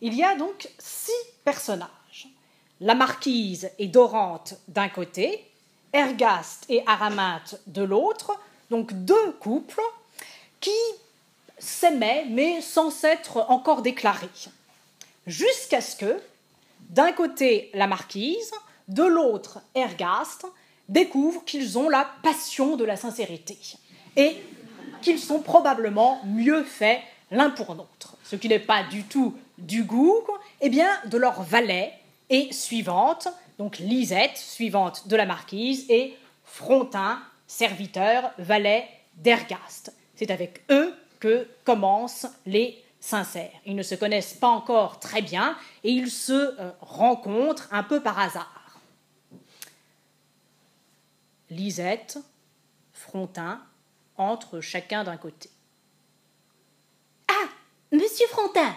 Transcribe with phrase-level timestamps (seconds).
[0.00, 1.12] Il y a donc six
[1.44, 2.28] personnages.
[2.80, 5.44] La marquise et Dorante d'un côté,
[5.92, 8.38] Ergaste et Araminte de l'autre,
[8.70, 9.82] donc deux couples
[10.60, 10.70] qui
[11.58, 14.28] s'aimaient mais sans s'être encore déclarés.
[15.26, 16.22] Jusqu'à ce que,
[16.90, 18.52] d'un côté la marquise,
[18.86, 20.46] de l'autre Ergaste,
[20.88, 23.58] découvrent qu'ils ont la passion de la sincérité
[24.16, 24.36] et
[25.02, 29.84] qu'ils sont probablement mieux faits l'un pour l'autre, ce qui n'est pas du tout du
[29.84, 30.24] goût,
[30.60, 31.92] eh bien, de leur valet
[32.30, 33.28] et suivante,
[33.58, 39.92] donc Lisette, suivante de la marquise, et Frontin, serviteur, valet d'Ergaste.
[40.14, 43.52] C'est avec eux que commencent les sincères.
[43.66, 48.00] Ils ne se connaissent pas encore très bien et ils se euh, rencontrent un peu
[48.00, 48.80] par hasard.
[51.50, 52.18] Lisette,
[52.92, 53.60] Frontin
[54.16, 55.50] entrent chacun d'un côté.
[57.28, 57.48] Ah,
[57.92, 58.74] monsieur Frontin,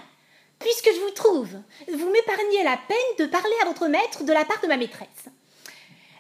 [0.62, 1.50] puisque je vous trouve,
[1.92, 5.28] vous m'épargnez la peine de parler à votre maître de la part de ma maîtresse.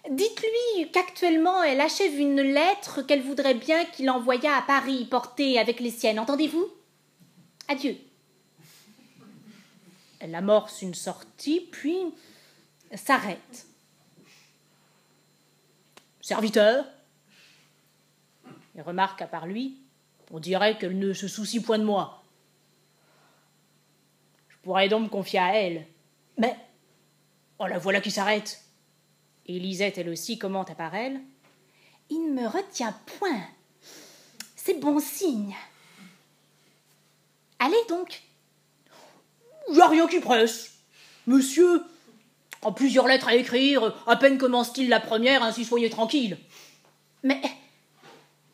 [0.09, 5.79] Dites-lui qu'actuellement elle achève une lettre qu'elle voudrait bien qu'il envoyât à Paris portée avec
[5.79, 6.67] les siennes, entendez-vous?
[7.67, 7.95] Adieu.
[10.19, 11.97] Elle amorce une sortie, puis
[12.93, 13.67] s'arrête.
[16.21, 16.85] Serviteur?
[18.75, 19.77] Il remarque à part lui
[20.31, 22.20] On dirait qu'elle ne se soucie point de moi.
[24.63, 25.85] Pourrais donc me confier à elle.
[26.37, 26.55] Mais.
[27.59, 28.61] Oh, la voilà qui s'arrête.
[29.45, 31.19] Et Lisette, elle aussi, commente à part elle.
[32.09, 33.41] Il ne me retient point.
[34.55, 35.55] C'est bon signe.
[37.59, 38.21] Allez donc.
[39.69, 40.79] Il n'y a rien qui presse.
[41.27, 41.83] Monsieur,
[42.61, 46.37] en plusieurs lettres à écrire, à peine commence-t-il la première, ainsi soyez tranquille.
[47.23, 47.41] Mais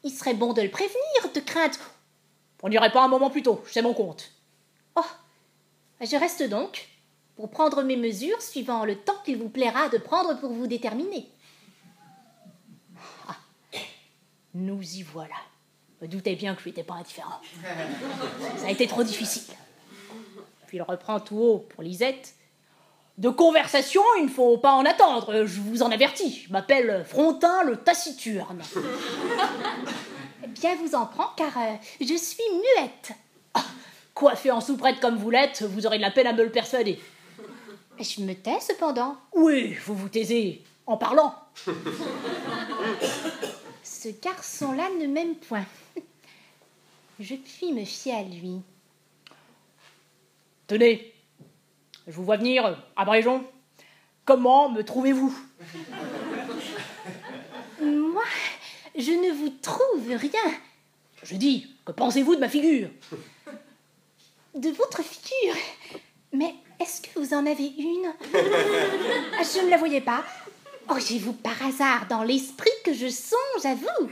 [0.03, 1.79] il serait bon de le prévenir, de crainte.
[2.63, 4.31] On n'irait pas un moment plus tôt, c'est mon compte.
[5.99, 6.87] Oh, je reste donc
[7.35, 11.29] pour prendre mes mesures suivant le temps qu'il vous plaira de prendre pour vous déterminer.
[13.27, 13.35] Ah,
[14.53, 15.35] nous y voilà.
[16.01, 17.41] Me doutais bien que je n'étais pas indifférent.
[18.57, 19.53] Ça a été trop difficile.
[20.67, 22.35] Puis il reprend tout haut pour Lisette.
[23.17, 26.43] De conversation, il ne faut pas en attendre, je vous en avertis.
[26.45, 28.61] Je m'appelle Frontin le taciturne.
[30.49, 33.13] Bien vous en prends, car euh, je suis muette.
[33.55, 33.63] Ah,
[34.17, 36.99] coiffé en souprette comme vous l'êtes, vous aurez de la peine à me le persuader.
[37.99, 39.15] Je me tais cependant.
[39.33, 41.35] Oui, vous vous taisez en parlant.
[43.83, 45.65] Ce garçon-là ne m'aime point.
[47.19, 48.61] Je puis me fier à lui.
[50.65, 51.13] Tenez,
[52.07, 53.45] je vous vois venir, Abréjon.
[54.25, 55.37] Comment me trouvez-vous?
[57.81, 58.23] Moi,
[58.95, 60.53] je ne vous trouve rien.
[61.23, 62.89] Je dis, que pensez-vous de ma figure?
[64.57, 65.55] De votre figure
[66.33, 68.11] Mais est-ce que vous en avez une?
[68.33, 70.23] Je ne la voyais pas.
[70.89, 74.09] Auriez-vous par hasard dans l'esprit que je songe à vous?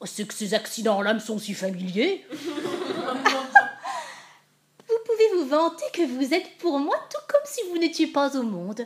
[0.00, 2.24] Oh, C'est que ces accidents-là me sont si familiers.
[2.32, 2.38] vous
[5.06, 8.42] pouvez vous vanter que vous êtes pour moi tout comme si vous n'étiez pas au
[8.42, 8.84] monde.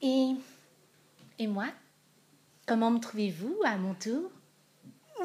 [0.00, 0.30] Et.
[1.38, 1.66] Et moi
[2.66, 4.30] Comment me trouvez-vous à mon tour?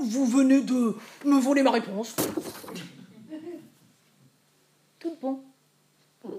[0.02, 2.16] Vous venez de me voler ma réponse.
[5.22, 5.44] Bon.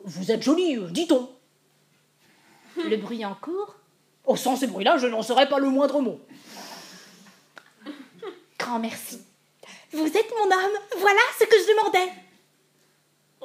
[0.04, 1.30] Vous êtes jolie, euh, dit-on.
[2.76, 3.76] Le bruit en cours
[4.24, 6.20] Au sans ces bruits-là, je n'en saurais pas le moindre mot.
[8.58, 9.20] Grand merci.
[9.92, 12.12] Vous êtes mon âme, voilà ce que je demandais.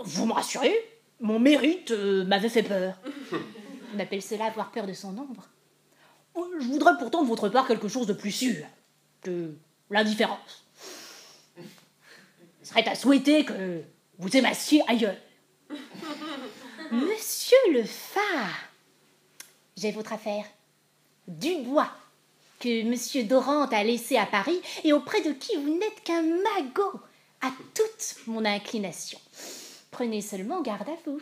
[0.04, 0.76] Vous me rassurez
[1.20, 2.96] Mon mérite euh, m'avait fait peur.
[3.96, 5.48] On appelle cela avoir peur de son ombre.
[6.36, 8.66] Oh, je voudrais pourtant de votre part quelque chose de plus sûr
[9.22, 9.54] que
[9.90, 10.66] l'indifférence.
[12.62, 13.84] Ce serait à souhaiter que
[14.18, 15.18] vous aimassiez ailleurs.
[16.92, 18.70] Monsieur le phare,
[19.78, 20.46] j'ai votre affaire.
[21.28, 21.90] Du bois
[22.60, 27.00] que monsieur Dorante a laissé à Paris et auprès de qui vous n'êtes qu'un magot
[27.42, 29.20] à toute mon inclination.
[29.92, 31.20] Prenez seulement garde à vous.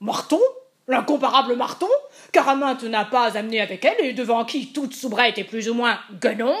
[0.00, 0.40] Marton?
[0.86, 1.88] L'incomparable Marton?
[2.32, 5.98] Caraminte n'a pas amené avec elle et devant qui toute soubrette est plus ou moins
[6.20, 6.56] guenon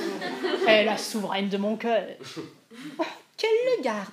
[0.66, 2.06] est la souveraine de mon cœur.
[3.38, 4.12] Qu'elle le garde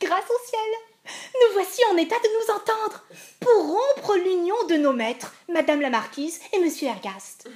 [0.00, 3.04] Grâce au ciel nous voici en état de nous entendre
[3.40, 7.48] pour rompre l'union de nos maîtres, Madame la Marquise et Monsieur Ergaste.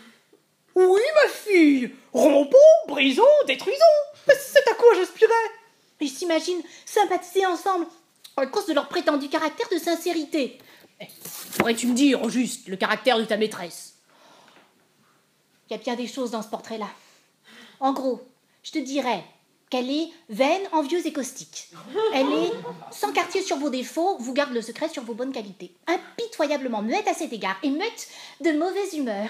[0.75, 2.57] Oui, ma fille, rompons,
[2.89, 3.77] brisons, détruisons.
[4.27, 5.33] C'est à quoi j'aspirais?
[6.01, 7.87] Ils s'imaginent sympathiser ensemble
[8.37, 10.59] à cause de leur prétendu caractère de sincérité.
[11.59, 13.95] Pourrais-tu me dire, au juste, le caractère de ta maîtresse?
[15.69, 16.89] Il y a bien des choses dans ce portrait-là.
[17.81, 18.21] En gros,
[18.63, 19.25] je te dirais
[19.71, 21.71] qu'elle est vaine, envieuse et caustique.
[22.13, 22.53] Elle est
[22.91, 25.73] sans quartier sur vos défauts, vous garde le secret sur vos bonnes qualités.
[25.87, 28.09] Impitoyablement muette à cet égard et muette
[28.41, 29.29] de mauvaise humeur.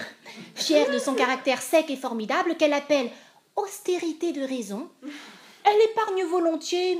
[0.55, 3.11] Fière de son caractère sec et formidable qu'elle appelle
[3.55, 4.89] austérité de raison,
[5.63, 6.97] elle épargne volontiers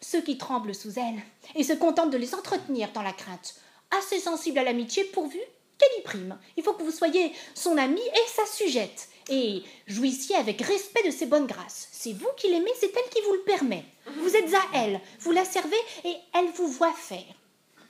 [0.00, 1.22] ceux qui tremblent sous elle
[1.54, 3.56] et se contente de les entretenir dans la crainte.
[3.98, 5.38] Assez sensible à l'amitié pourvu
[5.78, 6.38] qu'elle y prime.
[6.56, 11.10] Il faut que vous soyez son amie et sa sujette et jouissiez avec respect de
[11.10, 11.88] ses bonnes grâces.
[11.92, 13.84] C'est vous qui l'aimez, c'est elle qui vous le permet.
[14.18, 17.24] Vous êtes à elle, vous la servez et elle vous voit faire.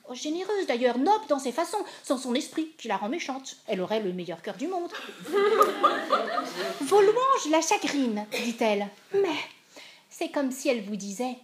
[0.09, 3.57] Oh, généreuse d'ailleurs, noble dans ses façons, sans son esprit qui la rend méchante.
[3.67, 4.93] Elle aurait le meilleur cœur du monde.
[6.81, 8.89] Vos louanges la chagrinent, dit-elle.
[9.13, 9.37] Mais
[10.09, 11.37] c'est comme si elle vous disait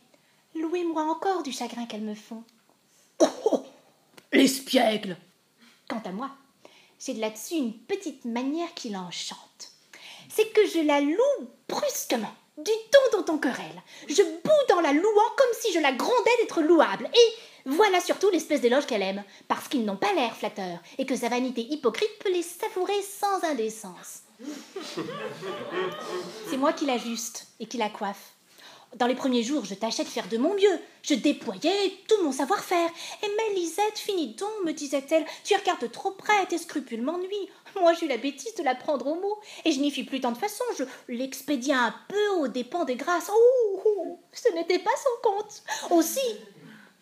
[0.54, 2.44] Louez-moi encore du chagrin qu'elles me font.
[3.18, 3.64] Oh, oh
[4.32, 5.16] L'espiègle
[5.88, 6.30] Quant à moi,
[7.00, 9.71] j'ai là-dessus une petite manière qui l'enchante
[10.34, 13.82] c'est que je la loue brusquement, du ton dont on querelle.
[14.08, 17.08] Je boue dans la louant comme si je la grondais d'être louable.
[17.14, 17.32] Et
[17.66, 21.28] voilà surtout l'espèce d'éloge qu'elle aime, parce qu'ils n'ont pas l'air flatteurs, et que sa
[21.28, 24.22] vanité hypocrite peut les savourer sans indécence.
[26.50, 28.32] C'est moi qui l'ajuste et qui la coiffe.
[28.96, 30.78] Dans les premiers jours, je tâchais de faire de mon mieux.
[31.02, 32.90] Je déployais tout mon savoir-faire.
[33.22, 35.24] Et mais Lisette, finis donc, me disait-elle.
[35.44, 37.48] Tu regardes trop près, tes scrupules m'ennuient.
[37.80, 39.38] Moi, eu la bêtise de la prendre au mot.
[39.64, 40.64] Et je n'y fis plus tant de façon.
[40.78, 43.30] Je l'expédiais un peu aux dépens des grâces.
[43.34, 45.62] Oh, ce n'était pas son compte.
[45.90, 46.36] Aussi,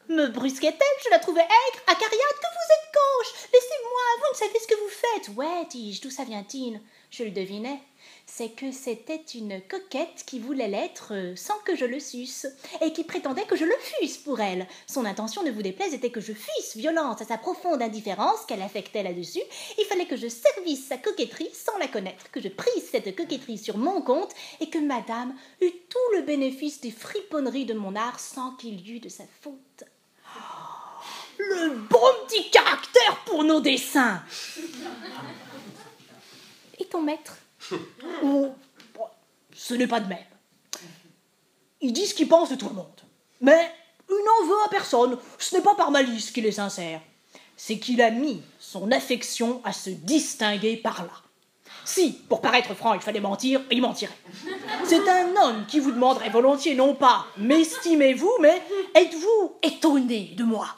[0.08, 3.48] me brusquait-elle, je la trouvais aigre, acariade, que vous êtes gauche.
[3.52, 5.36] Laissez-moi, vous ne savez ce que vous faites.
[5.36, 6.80] Ouais, dis-je, d'où ça vient-il?
[7.10, 7.80] Je le devinais
[8.32, 12.46] c'est que c'était une coquette qui voulait l'être euh, sans que je le susse,
[12.80, 14.66] et qui prétendait que je le fusse pour elle.
[14.86, 18.62] Son intention, ne vous déplaise, était que je fusse violente à sa profonde indifférence qu'elle
[18.62, 19.42] affectait là-dessus.
[19.78, 23.58] Il fallait que je servisse sa coquetterie sans la connaître, que je prisse cette coquetterie
[23.58, 28.20] sur mon compte, et que madame eût tout le bénéfice des friponneries de mon art
[28.20, 29.84] sans qu'il y eût de sa faute.
[31.38, 34.22] Le bon petit caractère pour nos dessins
[36.78, 37.36] Et ton maître?
[38.22, 38.48] ou
[39.54, 40.18] ce n'est pas de même.
[41.80, 42.86] Il dit ce qu'il pense de tout le monde.
[43.40, 43.70] Mais
[44.08, 45.18] il n'en veut à personne.
[45.38, 47.00] Ce n'est pas par malice qu'il est sincère.
[47.56, 51.12] C'est qu'il a mis son affection à se distinguer par là.
[51.84, 54.16] Si, pour paraître franc, il fallait mentir, il mentirait.
[54.84, 58.62] C'est un homme qui vous demanderait volontiers, non pas m'estimez-vous, mais
[58.94, 60.68] êtes-vous étonné de moi?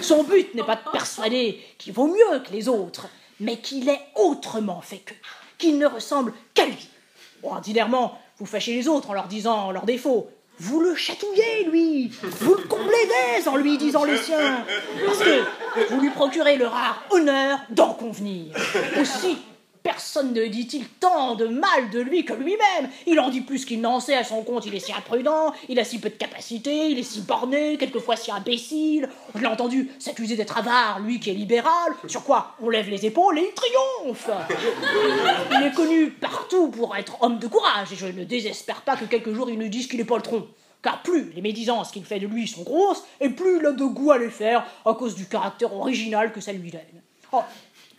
[0.00, 3.08] Son but n'est pas de persuader qu'il vaut mieux que les autres,
[3.40, 5.14] mais qu'il est autrement fait qu'eux
[5.58, 6.88] qu'il ne ressemble qu'à lui.
[7.42, 10.28] ordinairement, vous fâchez les autres en leur disant leurs défauts.
[10.58, 14.64] Vous le chatouillez, lui Vous le comblez d'aise en lui disant les siens
[15.04, 18.54] Parce que vous lui procurez le rare honneur d'en convenir.
[18.98, 19.38] Aussi,
[19.86, 22.90] Personne ne dit-il tant de mal de lui que lui-même.
[23.06, 25.78] Il en dit plus qu'il n'en sait à son compte, il est si imprudent, il
[25.78, 29.08] a si peu de capacité, il est si borné, quelquefois si imbécile.
[29.36, 33.06] Je l'ai entendu s'accuser d'être avare, lui qui est libéral, sur quoi on lève les
[33.06, 34.28] épaules et il triomphe.
[35.52, 39.04] Il est connu partout pour être homme de courage, et je ne désespère pas que
[39.04, 40.48] quelques jours il nous dise qu'il est poltron.
[40.82, 43.84] Car plus les médisances qu'il fait de lui sont grosses, et plus il a de
[43.84, 46.80] goût à les faire à cause du caractère original que ça lui donne.
[47.32, 47.42] Oh,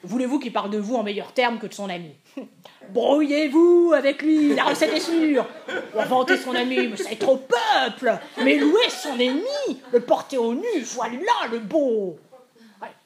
[0.04, 2.12] Voulez-vous qu'il parle de vous en meilleurs termes que de son ami?
[2.90, 5.46] Brouillez-vous avec lui, la recette est sûre.
[5.94, 8.18] Vanter son ami, mais c'est trop peuple.
[8.44, 11.20] Mais louer son ennemi, le porter au nu, voilà
[11.52, 12.18] le beau.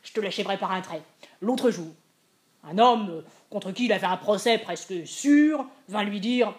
[0.04, 1.02] je te l'achèverai par un trait.
[1.42, 1.88] L'autre jour,
[2.64, 6.54] un homme contre qui il avait un procès presque sûr vint lui dire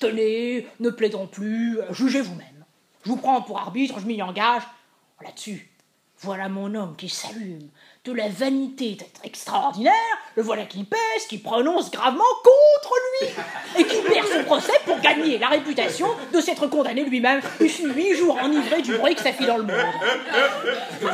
[0.00, 2.64] Tenez, ne plaidons plus, jugez vous-même.
[3.04, 4.62] Je vous prends pour arbitre, je m'y engage.
[5.22, 5.70] Là-dessus,
[6.24, 7.68] voilà mon homme qui s'allume,
[8.06, 9.92] de la vanité d'être extraordinaire,
[10.36, 13.28] le voilà qui pèse, qui prononce gravement contre lui,
[13.78, 17.42] et qui perd son procès pour gagner la réputation de s'être condamné lui-même.
[17.60, 19.76] Il fut huit jours enivré du bruit que ça fit dans le monde.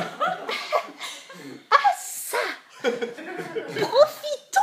[1.72, 2.38] Ah ça
[2.82, 4.60] Profitons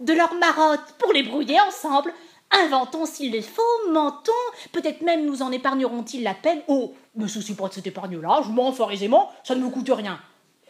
[0.00, 2.12] de leur marotte pour les brouiller ensemble
[2.50, 4.32] Inventons s'il le faut, mentons,
[4.72, 6.62] peut-être même nous en épargneront-ils la peine.
[6.66, 9.90] Oh, me soucie pas de cette épargne-là, je mens fort aisément, ça ne me coûte
[9.90, 10.20] rien.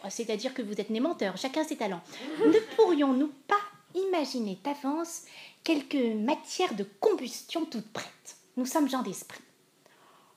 [0.09, 2.01] C'est-à-dire que vous êtes né menteur, chacun ses talents.
[2.45, 3.59] ne pourrions-nous pas
[3.95, 5.23] imaginer d'avance
[5.63, 8.37] quelques matières de combustion toutes prêtes?
[8.57, 9.41] Nous sommes gens d'esprit.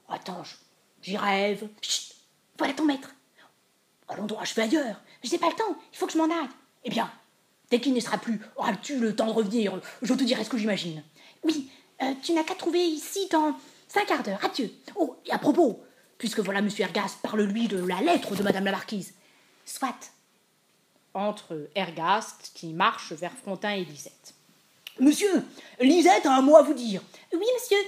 [0.08, 0.42] Attends,
[1.02, 1.68] j'y rêve.
[1.80, 2.14] Chut
[2.58, 3.14] Voilà ton maître.
[4.08, 5.00] Allons donc achever ailleurs.
[5.22, 6.48] Je n'ai pas le temps, il faut que je m'en aille.
[6.84, 7.10] Eh bien,
[7.70, 9.80] dès qu'il ne sera plus, auras-tu le temps de revenir?
[10.02, 11.02] Je te dirai ce que j'imagine.
[11.44, 11.70] Oui,
[12.02, 13.54] euh, tu n'as qu'à trouver ici dans
[13.88, 14.44] cinq quarts d'heure.
[14.44, 14.70] Adieu.
[14.96, 15.82] Oh, et à propos,
[16.18, 19.14] puisque voilà Monsieur Ergast, parle-lui de la lettre de Madame la Marquise.
[19.64, 20.12] Soit.
[21.14, 24.34] Entre Ergast, qui marche vers Frontin et Lisette.
[24.98, 25.44] Monsieur,
[25.80, 27.02] Lisette a un mot à vous dire.
[27.32, 27.78] Oui, monsieur.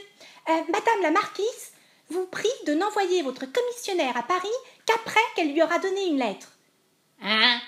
[0.49, 1.73] Euh, Madame la marquise
[2.09, 4.49] vous prie de n'envoyer votre commissionnaire à Paris
[4.87, 6.53] qu'après qu'elle lui aura donné une lettre.
[7.21, 7.61] Hein?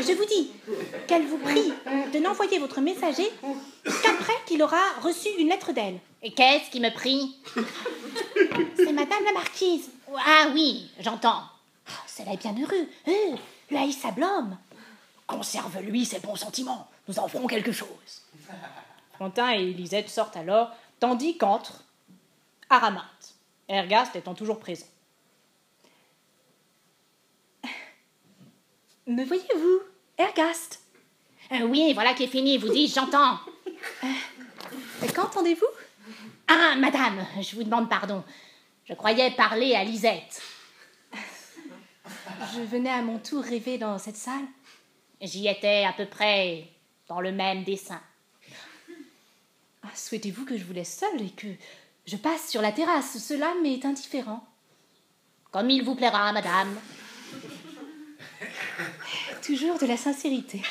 [0.00, 0.50] Je vous dis
[1.06, 1.72] qu'elle vous prie
[2.12, 3.28] de n'envoyer votre messager
[4.02, 5.98] qu'après qu'il aura reçu une lettre d'elle.
[6.22, 7.36] Et qu'est-ce qui me prie
[8.76, 9.90] C'est Madame la marquise.
[10.16, 11.42] Ah oui, j'entends.
[11.88, 12.88] Oh, cela est bien heureux.
[13.08, 13.36] Euh.
[15.26, 16.88] Conserve-lui ses bons sentiments.
[17.06, 18.22] Nous en ferons quelque chose.
[19.14, 21.84] Frontin et Lisette sortent alors, tandis qu'entre
[22.70, 23.34] Araminte,
[23.68, 24.86] Ergast étant toujours présent.
[29.06, 29.80] Me voyez-vous,
[30.20, 30.80] Ergast
[31.52, 33.38] Euh, oui, voilà qui est fini, vous dites, j'entends.
[34.04, 35.66] Euh, Qu'entendez-vous?
[36.46, 38.22] Ah, madame, je vous demande pardon.
[38.88, 40.42] Je croyais parler à Lisette.
[42.54, 44.44] Je venais à mon tour rêver dans cette salle.
[45.22, 46.68] J'y étais à peu près
[47.08, 48.00] dans le même dessin.
[49.82, 51.46] Ah, Souhaitez-vous que je vous laisse seule et que
[52.06, 53.16] je passe sur la terrasse?
[53.18, 54.46] Cela m'est indifférent.
[55.50, 56.78] Comme il vous plaira, madame.
[59.42, 60.62] Toujours de la sincérité.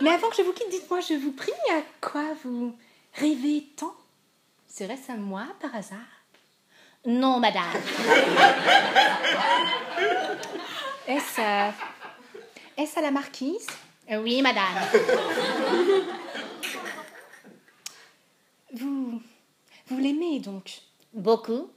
[0.00, 2.76] Mais avant que je vous quitte, dites-moi, je vous prie, à quoi vous
[3.14, 3.94] rêvez tant?
[4.68, 5.98] Serait-ce à moi par hasard?
[7.04, 7.64] Non, madame.
[11.06, 11.72] Est-ce à...
[12.76, 13.66] Est-ce à la marquise?
[14.10, 14.64] Euh, Oui, madame.
[18.74, 19.20] Vous...
[19.86, 20.70] Vous l'aimez donc?
[21.14, 21.70] Beaucoup.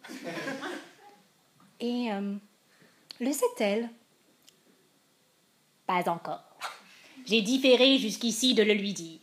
[1.80, 2.36] Et euh,
[3.20, 3.90] le sait-elle?
[5.92, 6.42] Pas encore.
[7.26, 9.20] J'ai différé jusqu'ici de le lui dire.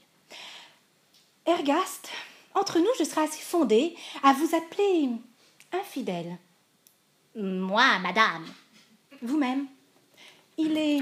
[1.47, 2.11] Ergast,
[2.55, 5.09] entre nous, je serais assez fondée à vous appeler
[5.73, 6.37] infidèle.
[7.35, 8.45] Moi, madame.
[9.23, 9.67] Vous-même.
[10.59, 11.01] Il est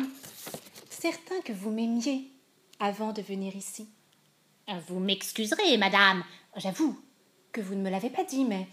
[0.88, 2.30] certain que vous m'aimiez
[2.78, 3.88] avant de venir ici.
[4.86, 6.22] Vous m'excuserez, madame.
[6.54, 6.96] J'avoue
[7.50, 8.68] que vous ne me l'avez pas dit, mais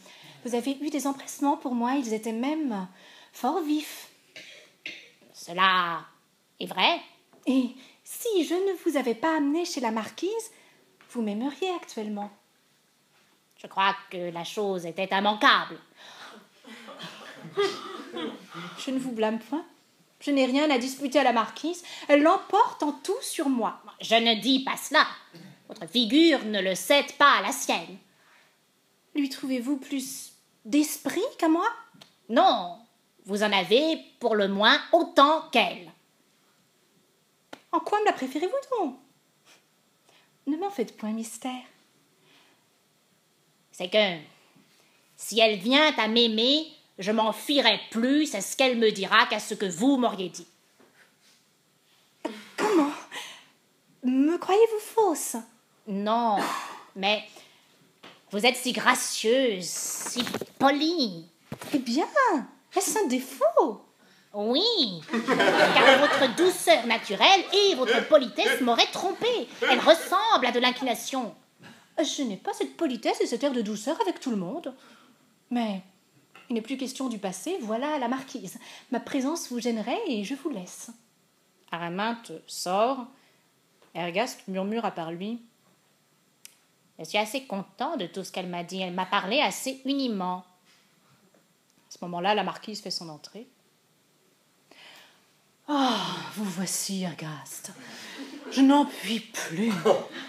[0.46, 2.88] vous avez eu des empressements pour moi, ils étaient même
[3.32, 4.10] fort vifs.
[5.34, 6.06] Cela
[6.60, 7.02] est vrai.
[7.46, 7.70] Et
[8.04, 10.52] si je ne vous avais pas amené chez la marquise,
[11.12, 12.32] vous m'aimeriez actuellement.
[13.58, 15.80] Je crois que la chose était immanquable.
[18.78, 19.66] Je ne vous blâme point.
[20.20, 21.84] Je n'ai rien à disputer à la marquise.
[22.08, 23.82] Elle l'emporte en tout sur moi.
[24.02, 25.06] Je ne dis pas cela.
[25.68, 27.98] Votre figure ne le cède pas à la sienne.
[29.16, 30.34] Lui trouvez-vous plus
[30.66, 31.68] d'esprit qu'à moi?
[32.30, 32.80] Non,
[33.26, 35.92] vous en avez pour le moins autant qu'elle.
[37.74, 38.96] En quoi me la préférez-vous donc?
[40.46, 41.64] Ne m'en faites point mystère.
[43.72, 44.18] C'est que
[45.18, 46.68] si elle vient à m'aimer,
[47.00, 50.46] je m'en fierai plus à ce qu'elle me dira qu'à ce que vous m'auriez dit.
[52.56, 52.92] Comment?
[54.04, 55.38] Me croyez-vous fausse?
[55.88, 56.38] Non,
[56.96, 57.28] mais
[58.32, 60.24] vous êtes si gracieuse, si
[60.60, 61.26] polie.
[61.74, 62.08] Eh bien,
[62.76, 63.82] est-ce un défaut?
[64.34, 69.48] Oui, car votre douceur naturelle et votre politesse m'auraient trompée.
[69.62, 71.36] Elle ressemble à de l'inclination.
[72.00, 74.74] Je n'ai pas cette politesse et cet air de douceur avec tout le monde.
[75.52, 75.84] Mais
[76.50, 78.58] il n'est plus question du passé, voilà la marquise.
[78.92, 80.90] Ma présence vous gênerait et je vous laisse.
[81.72, 83.06] Araminte sort.
[83.94, 85.42] Ergast murmure à part lui.
[86.98, 88.82] Je suis assez content de tout ce qu'elle m'a dit.
[88.82, 90.44] Elle m'a parlé assez uniment.
[91.88, 93.48] À ce moment-là, la marquise fait son entrée.
[95.68, 95.96] Ah,
[96.36, 97.72] vous voici, Ergast.
[98.52, 99.72] Je n'en puis plus.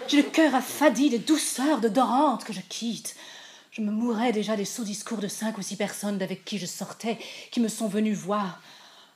[0.07, 3.15] J'ai le cœur affadi des douceurs de Dorante que je quitte.
[3.71, 6.65] Je me mourais déjà des sots discours de cinq ou six personnes avec qui je
[6.65, 7.19] sortais,
[7.51, 8.61] qui me sont venues voir.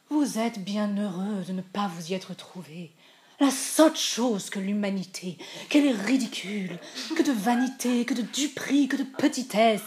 [0.10, 2.92] Vous êtes bien heureux de ne pas vous y être trouvé.
[3.40, 5.38] La sotte chose que l'humanité,
[5.70, 6.78] qu'elle est ridicule,
[7.16, 9.84] que de vanité, que de duperie, que de petitesse.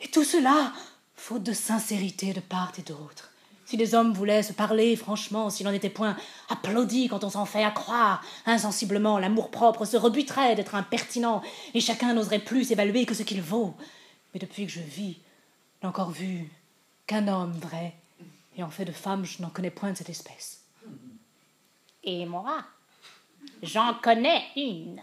[0.00, 0.72] Et tout cela,
[1.14, 3.30] faute de sincérité de part et d'autre.
[3.74, 6.16] Si les hommes voulaient se parler franchement, s'il n'en était point
[6.48, 11.42] applaudi quand on s'en fait à croire, insensiblement l'amour-propre se rebuterait d'être impertinent,
[11.74, 13.74] et chacun n'oserait plus s'évaluer que ce qu'il vaut.
[14.32, 15.18] Mais depuis que je vis,
[15.82, 16.48] n'ai encore vu
[17.08, 17.94] qu'un homme vrai,
[18.56, 20.60] et en fait de femme, je n'en connais point de cette espèce.
[22.04, 22.62] Et moi,
[23.60, 25.00] j'en connais une.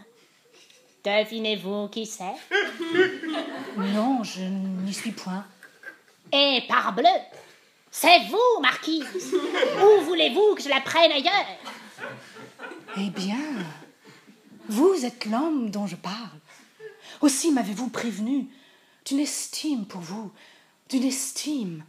[1.04, 2.38] Devinez-vous qui c'est?
[3.78, 5.46] Non, je n'y suis point.
[6.32, 7.10] Et parbleu,
[7.92, 9.06] c'est vous, marquise.
[9.84, 11.46] Où voulez-vous que je la prenne ailleurs?
[12.98, 13.38] Eh bien,
[14.70, 16.16] vous êtes l'homme dont je parle.
[17.22, 18.48] Aussi m'avez-vous prévenu
[19.06, 20.32] d'une estime pour vous,
[20.90, 21.84] d'une estime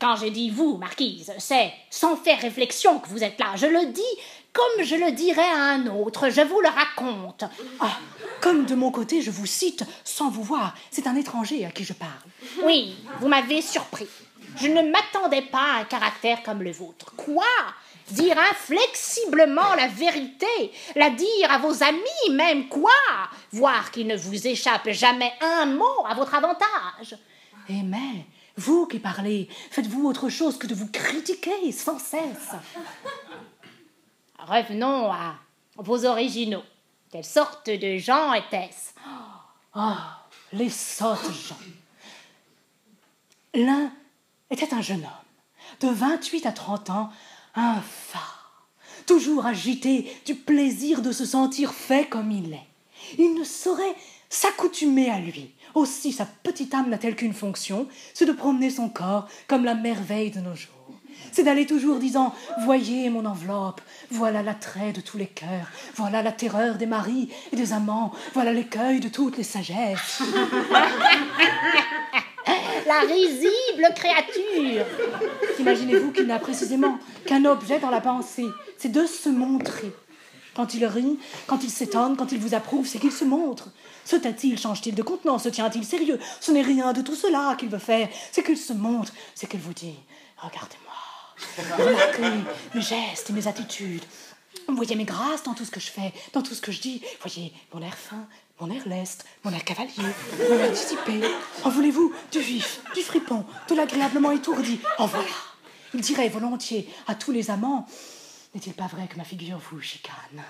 [0.00, 3.54] Quand je dis vous, marquise, c'est sans faire réflexion que vous êtes là.
[3.56, 4.02] Je le dis
[4.52, 7.44] comme je le dirais à un autre, je vous le raconte.
[7.80, 7.96] Ah,
[8.40, 10.74] comme de mon côté, je vous cite sans vous voir.
[10.90, 12.10] C'est un étranger à qui je parle.
[12.64, 14.08] Oui, vous m'avez surpris.
[14.56, 17.14] Je ne m'attendais pas à un caractère comme le vôtre.
[17.16, 17.44] Quoi?
[18.10, 22.90] Dire inflexiblement la vérité, la dire à vos amis même, quoi?
[23.52, 27.16] Voir qu'il ne vous échappe jamais un mot à votre avantage.
[27.68, 32.50] Eh mais, vous qui parlez, faites-vous autre chose que de vous critiquer sans cesse
[34.38, 35.36] Revenons à
[35.76, 36.64] vos originaux.
[37.10, 38.92] Quelle sorte de gens étaient-ce?
[39.74, 41.56] Ah, les sottes gens.
[43.54, 43.92] L'un
[44.52, 47.10] était un jeune homme, de 28 à 30 ans,
[47.54, 48.68] un phare,
[49.06, 52.66] toujours agité du plaisir de se sentir fait comme il est.
[53.18, 53.96] Il ne saurait
[54.28, 55.54] s'accoutumer à lui.
[55.74, 60.30] Aussi sa petite âme n'a-t-elle qu'une fonction, c'est de promener son corps comme la merveille
[60.30, 60.82] de nos jours
[61.32, 63.80] c'est d'aller toujours disant Voyez mon enveloppe,
[64.10, 68.52] voilà l'attrait de tous les cœurs, voilà la terreur des maris et des amants, voilà
[68.52, 70.22] l'écueil de toutes les sagesses.
[72.86, 74.84] La risible créature
[75.58, 78.46] Imaginez-vous qu'il n'a précisément qu'un objet dans la pensée,
[78.78, 79.92] c'est de se montrer.
[80.54, 83.68] Quand il rit, quand il s'étonne, quand il vous approuve, c'est qu'il se montre.
[84.04, 86.18] Se tait-il, change-t-il de contenant, se tient-il sérieux?
[86.40, 89.60] Ce n'est rien de tout cela qu'il veut faire, c'est qu'il se montre, c'est qu'il
[89.60, 89.94] vous dit
[90.36, 90.92] Regardez-moi.
[91.78, 92.38] Remarquez
[92.74, 94.04] mes gestes et mes attitudes.
[94.68, 97.02] Voyez mes grâces dans tout ce que je fais, dans tout ce que je dis.
[97.20, 98.26] Voyez mon air fin,
[98.62, 99.92] mon air leste, mon air cavalier,
[100.48, 101.20] mon air dissipé.
[101.64, 104.78] En voulez-vous du vif, du fripon, de l'agréablement étourdi?
[104.98, 105.26] En voilà.
[105.94, 107.86] Il dirait volontiers à tous les amants
[108.54, 110.42] n'est-il pas vrai que ma figure vous chicane?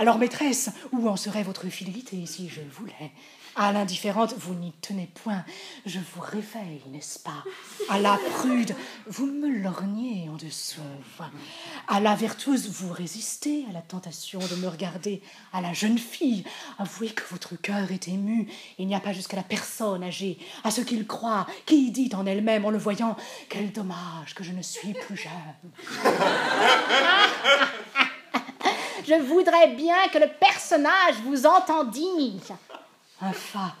[0.00, 3.12] Alors, maîtresse, où en serait votre fidélité si je voulais
[3.60, 5.44] à l'indifférente, vous n'y tenez point.
[5.84, 7.44] Je vous réveille, n'est-ce pas?
[7.90, 8.74] À la prude,
[9.06, 10.80] vous me lorgnez en dessous.
[11.86, 15.20] À la vertueuse, vous résistez à la tentation de me regarder.
[15.52, 16.42] À la jeune fille,
[16.78, 18.48] avouez que votre cœur est ému.
[18.78, 22.24] Il n'y a pas jusqu'à la personne âgée, à ce qu'il croit, qui dit en
[22.24, 23.14] elle-même en le voyant
[23.50, 25.32] Quel dommage que je ne suis plus jeune.
[29.06, 32.40] je voudrais bien que le personnage vous entendît.
[33.20, 33.76] Un fa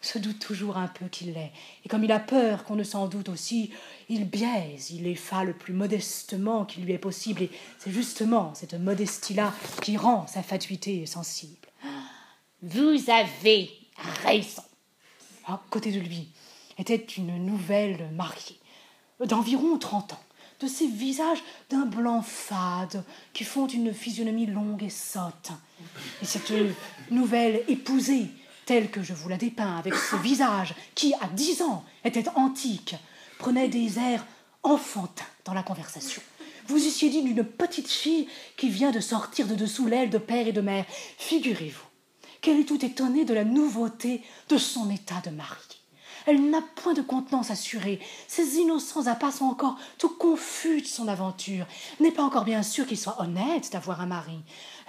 [0.00, 1.52] se doute toujours un peu qu'il l'est,
[1.84, 3.70] et comme il a peur qu'on ne s'en doute aussi,
[4.08, 8.74] il biaise, il effa le plus modestement qu'il lui est possible, et c'est justement cette
[8.74, 11.68] modestie-là qui rend sa fatuité sensible.
[12.62, 13.70] Vous avez
[14.24, 14.62] raison.
[15.46, 16.28] À côté de lui
[16.78, 18.58] était une nouvelle mariée,
[19.22, 20.24] d'environ trente ans,
[20.60, 25.52] de ces visages d'un blanc fade qui font une physionomie longue et sotte.
[26.22, 26.52] Et cette
[27.10, 28.28] nouvelle épousée
[28.66, 32.94] telle que je vous la dépeins, avec ce visage qui, à dix ans, était antique,
[33.38, 34.24] prenait des airs
[34.62, 36.22] enfantins dans la conversation.
[36.66, 40.46] Vous eussiez dit d'une petite fille qui vient de sortir de dessous l'aile de père
[40.46, 40.84] et de mère.
[41.18, 41.86] Figurez-vous
[42.40, 45.80] qu'elle est tout étonnée de la nouveauté de son état de mari.
[46.26, 47.98] Elle n'a point de contenance assurée.
[48.28, 51.66] Ses innocents appâts sont encore tout confus de son aventure.
[51.98, 54.38] N'est pas encore bien sûr qu'il soit honnête d'avoir un mari.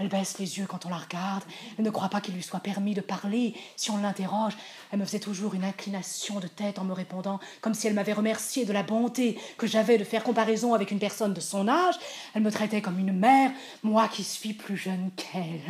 [0.02, 1.44] Elle baisse les yeux quand on la regarde.
[1.78, 4.54] Elle ne croit pas qu'il lui soit permis de parler si on l'interroge.
[4.92, 8.14] Elle me faisait toujours une inclination de tête en me répondant, comme si elle m'avait
[8.14, 11.96] remercié de la bonté que j'avais de faire comparaison avec une personne de son âge.
[12.34, 13.52] Elle me traitait comme une mère,
[13.84, 15.62] moi qui suis plus jeune qu'elle.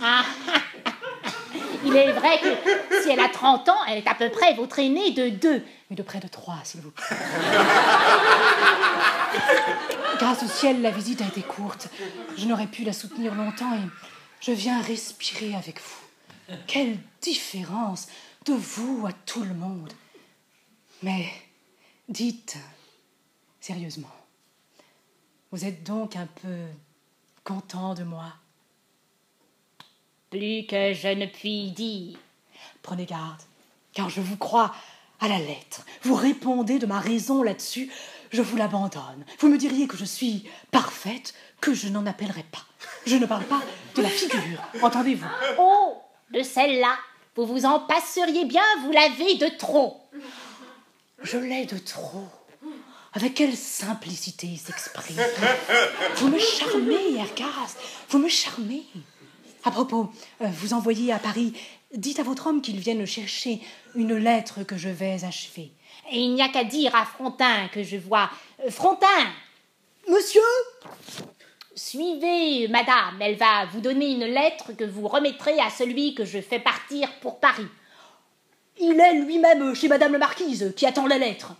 [1.84, 4.78] Il est vrai que si elle a 30 ans, elle est à peu près votre
[4.78, 5.62] aînée de deux.
[5.90, 7.16] Mais de près de trois, s'il vous plaît.
[10.18, 11.88] Grâce au ciel, la visite a été courte.
[12.36, 13.80] Je n'aurais pu la soutenir longtemps et
[14.40, 16.56] je viens respirer avec vous.
[16.66, 18.08] Quelle différence
[18.44, 19.92] de vous à tout le monde.
[21.02, 21.26] Mais
[22.08, 22.56] dites
[23.60, 24.10] sérieusement,
[25.50, 26.66] vous êtes donc un peu
[27.44, 28.32] content de moi?
[30.32, 32.18] Plus que je ne puis dire.
[32.82, 33.40] Prenez garde,
[33.92, 34.74] car je vous crois
[35.20, 35.84] à la lettre.
[36.02, 37.92] Vous répondez de ma raison là-dessus,
[38.30, 39.24] je vous l'abandonne.
[39.38, 42.64] Vous me diriez que je suis parfaite, que je n'en appellerai pas.
[43.06, 43.60] Je ne parle pas
[43.94, 45.28] de la figure, entendez-vous?
[45.58, 45.98] Oh,
[46.30, 46.96] de celle-là,
[47.36, 50.00] vous vous en passeriez bien, vous l'avez de trop.
[51.22, 52.26] Je l'ai de trop.
[53.12, 55.20] Avec quelle simplicité il s'exprime.
[56.16, 57.76] Vous me charmez, Ergas,
[58.08, 58.84] vous me charmez.
[59.64, 61.52] À propos, euh, vous envoyez à Paris.
[61.94, 63.60] Dites à votre homme qu'il vienne chercher
[63.94, 65.72] une lettre que je vais achever.
[66.10, 68.30] Et il n'y a qu'à dire à Frontin que je vois.
[68.64, 69.06] Euh, Frontin
[70.08, 70.40] Monsieur
[71.74, 76.40] Suivez, madame, elle va vous donner une lettre que vous remettrez à celui que je
[76.40, 77.66] fais partir pour Paris.
[78.78, 81.54] Il est lui-même chez madame la marquise qui attend la lettre.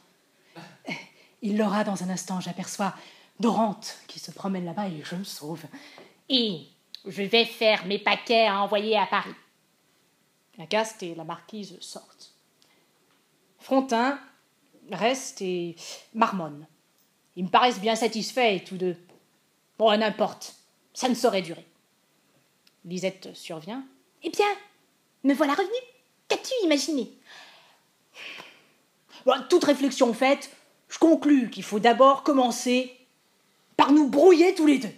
[1.40, 2.94] Il l'aura dans un instant, j'aperçois
[3.40, 5.62] Dorante qui se promène là-bas et je me sauve.
[6.28, 6.66] Et
[7.06, 9.34] je vais faire mes paquets à envoyer à Paris.
[10.58, 12.34] Agaste et la marquise sortent.
[13.58, 14.20] Frontin
[14.90, 15.76] reste et
[16.14, 16.66] marmonne.
[17.36, 18.96] Ils me paraissent bien satisfaits, tous deux.
[19.78, 20.54] Bon, n'importe,
[20.92, 21.64] ça ne saurait durer.
[22.84, 23.84] Lisette survient.
[24.22, 24.46] Eh bien,
[25.24, 25.70] me voilà revenu.
[26.28, 27.10] Qu'as-tu imaginé?
[29.24, 30.50] Bon, toute réflexion faite,
[30.88, 32.96] je conclus qu'il faut d'abord commencer
[33.76, 34.94] par nous brouiller tous les deux.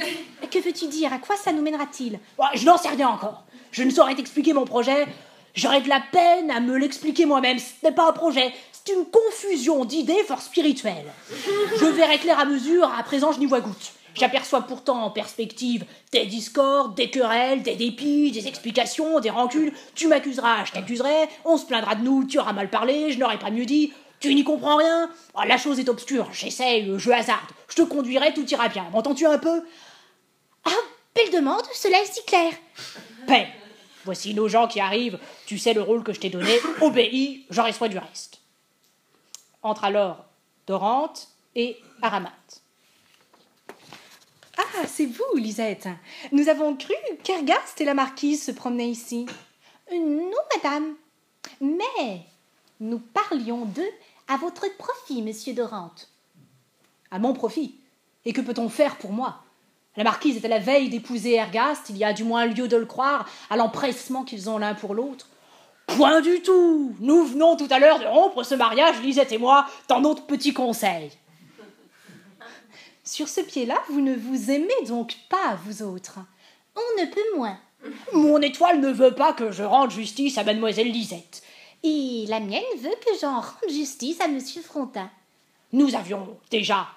[0.54, 1.12] Que veux-tu dire?
[1.12, 2.20] À quoi ça nous mènera-t-il?
[2.54, 3.42] Je n'en sais rien encore.
[3.72, 5.04] Je ne saurais t'expliquer mon projet.
[5.52, 7.58] J'aurais de la peine à me l'expliquer moi-même.
[7.58, 11.10] Ce n'est pas un projet, c'est une confusion d'idées fort spirituelles.
[11.80, 13.94] Je verrai clair à mesure, à présent je n'y vois goutte.
[14.14, 19.72] J'aperçois pourtant en perspective des discordes, des querelles, des dépits, des explications, des rancunes.
[19.96, 23.40] Tu m'accuseras, je t'accuserai, on se plaindra de nous, tu auras mal parlé, je n'aurais
[23.40, 23.92] pas mieux dit.
[24.20, 27.40] Tu n'y comprends rien Ah, La chose est obscure, j'essaye, je hasarde.
[27.68, 28.86] Je te conduirai, tout ira bien.
[28.92, 29.64] M'entends-tu un peu?
[30.64, 30.70] Ah,
[31.14, 32.52] belle demande, cela est si clair.
[33.26, 33.48] Paix.
[34.04, 35.18] Voici nos gens qui arrivent.
[35.46, 36.58] Tu sais le rôle que je t'ai donné.
[36.80, 38.40] Obéis, j'aurai soin du reste.
[39.62, 40.26] Entre alors
[40.66, 42.62] Dorante et Araminte.
[44.58, 45.88] Ah, c'est vous, Lisette.
[46.32, 49.26] Nous avons cru qu'Ergaste et la marquise se promenaient ici.
[49.92, 50.94] Euh, Non, madame.
[51.60, 52.20] Mais
[52.80, 53.90] nous parlions d'eux
[54.28, 56.08] à votre profit, monsieur Dorante.
[57.10, 57.74] À mon profit.
[58.26, 59.43] Et que peut-on faire pour moi?
[59.96, 62.76] La marquise est à la veille d'épouser Ergaste, il y a du moins lieu de
[62.76, 65.28] le croire, à l'empressement qu'ils ont l'un pour l'autre.
[65.86, 69.66] Point du tout Nous venons tout à l'heure de rompre ce mariage, Lisette et moi,
[69.88, 71.12] dans notre petit conseil.
[73.04, 76.18] Sur ce pied-là, vous ne vous aimez donc pas, vous autres.
[76.74, 77.58] On ne peut moins.
[78.12, 81.42] Mon étoile ne veut pas que je rende justice à mademoiselle Lisette.
[81.82, 85.10] Et la mienne veut que j'en rende justice à monsieur Frontin.
[85.72, 86.88] Nous avions déjà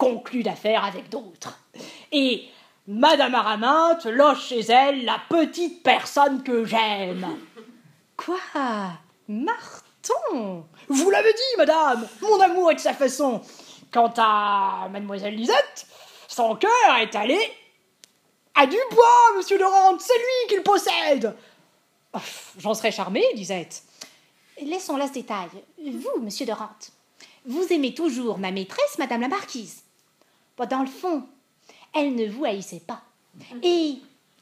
[0.00, 1.60] conclu d'affaires avec d'autres.
[2.10, 2.48] Et
[2.88, 7.38] Madame Araminte loge chez elle la petite personne que j'aime.
[8.16, 8.38] Quoi?
[9.28, 13.42] Marton Vous l'avez dit, madame, mon amour est de sa façon.
[13.92, 15.86] Quant à mademoiselle Lisette,
[16.28, 17.38] son cœur est allé
[18.54, 21.36] à Dubois, monsieur Laurent, c'est lui qui le possède.
[22.14, 22.18] Oh,
[22.58, 23.82] J'en serais charmée, Lisette.
[24.62, 25.48] Laissons là ce détail.
[25.78, 26.90] Vous, monsieur Dorante,
[27.44, 29.82] vous aimez toujours ma maîtresse, madame la marquise.
[30.60, 31.22] Bon, dans le fond,
[31.94, 33.00] elle ne vous haïssait pas.
[33.62, 33.94] Et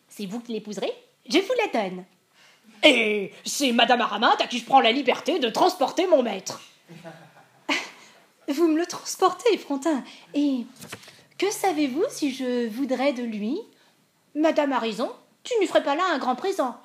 [0.09, 0.93] c'est vous qui l'épouserez?
[1.29, 2.05] Je vous la donne.
[2.83, 6.61] Et c'est madame Araminte à qui je prends la liberté de transporter mon maître.
[8.49, 10.03] Vous me le transportez, Frontin.
[10.35, 10.67] Et
[11.37, 13.57] que savez-vous si je voudrais de lui?
[14.35, 15.13] Madame a raison,
[15.45, 16.81] tu ne ferais pas là un grand présent.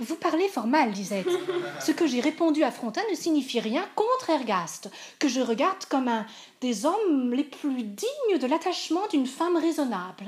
[0.00, 1.28] Vous parlez fort mal, Lisette.
[1.80, 6.08] Ce que j'ai répondu à Frontin ne signifie rien contre Ergaste, que je regarde comme
[6.08, 6.26] un
[6.64, 10.24] des hommes les plus dignes de l'attachement d'une femme raisonnable.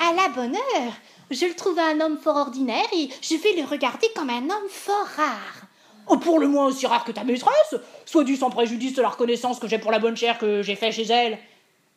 [0.00, 0.92] À la bonne heure,
[1.30, 4.68] je le trouve un homme fort ordinaire et je vais le regarder comme un homme
[4.70, 5.66] fort rare.
[6.06, 7.74] Oh, pour le moins aussi rare que ta maîtresse,
[8.06, 10.76] soit dû sans préjudice de la reconnaissance que j'ai pour la bonne chère que j'ai
[10.76, 11.38] fait chez elle.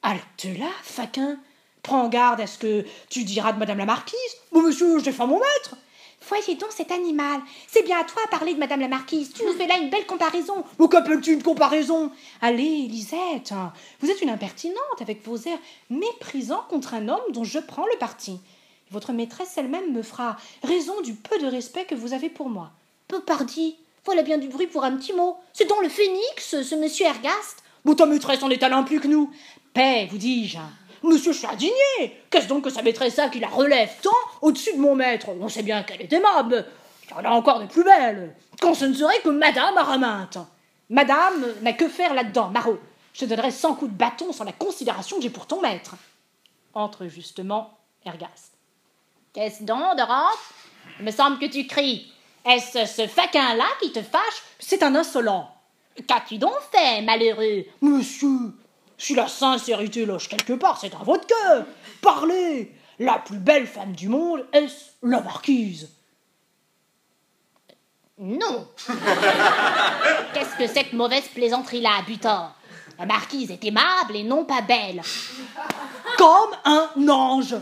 [0.04, 1.38] Halte là, faquin.
[1.84, 4.18] Prends garde à ce que tu diras de madame la marquise.
[4.52, 5.78] Bon, monsieur, je défends mon maître.
[6.28, 7.42] Voyez donc cet animal.
[7.68, 9.32] C'est bien à toi à parler de madame la marquise.
[9.34, 10.64] Tu nous fais là une belle comparaison.
[10.78, 12.12] Mais qu'appelles-tu une comparaison?
[12.42, 13.54] Allez, Lisette,
[14.02, 15.60] vous êtes une impertinente avec vos airs
[15.90, 18.40] méprisants contre un homme dont je prends le parti.
[18.92, 22.72] Votre maîtresse elle-même me fera raison du peu de respect que vous avez pour moi.
[23.08, 23.76] Peu pardi.
[24.06, 25.38] Voilà bien du bruit pour un petit mot.
[25.54, 27.64] C'est dans le phénix, ce monsieur Ergaste.
[27.86, 29.30] Bon, ta maîtresse en est à plus que nous.
[29.74, 30.58] Paix, vous dis-je.
[31.08, 32.22] Monsieur, indigné.
[32.30, 34.10] Qu'est-ce donc que sa maîtresse qui la relève tant
[34.42, 35.30] au-dessus de mon maître?
[35.30, 36.66] On sait bien qu'elle est aimable.
[37.06, 38.36] Il y en a encore de plus belles.
[38.60, 40.38] Quand ce ne serait que Madame Araminte.
[40.90, 42.80] Madame n'a que faire là-dedans, Marot.
[43.14, 45.96] Je te cent coups de bâton sans la considération que j'ai pour ton maître.
[46.74, 48.54] Entre justement Ergaste.
[49.34, 50.38] Qu'est-ce donc, Dorante
[51.00, 52.12] Il me semble que tu cries.
[52.46, 54.44] Est-ce ce faquin-là qui te fâche?
[54.60, 55.50] C'est un insolent.
[56.08, 57.66] Qu'as-tu donc fait, malheureux?
[57.82, 58.54] Monsieur,
[58.98, 61.66] si la sincérité loge quelque part, c'est à votre cœur.
[62.02, 62.74] Parlez.
[63.00, 65.92] La plus belle femme du monde, est-ce la marquise?
[68.18, 68.68] Non
[70.34, 72.56] Qu'est-ce que cette mauvaise plaisanterie-là, Butor
[72.98, 75.04] La marquise est aimable et non pas belle.
[76.18, 77.56] Comme un ange.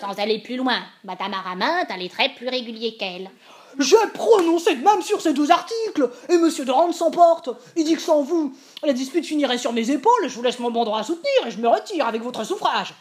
[0.00, 3.30] Sans aller plus loin, Madame Araminte a les traits plus réguliers qu'elle.
[3.78, 7.50] J'ai prononcé de même sur ces deux articles, et Monsieur de Rande s'emporte.
[7.76, 10.70] Il dit que sans vous, la dispute finirait sur mes épaules, je vous laisse mon
[10.70, 12.94] bon droit à soutenir, et je me retire avec votre suffrage.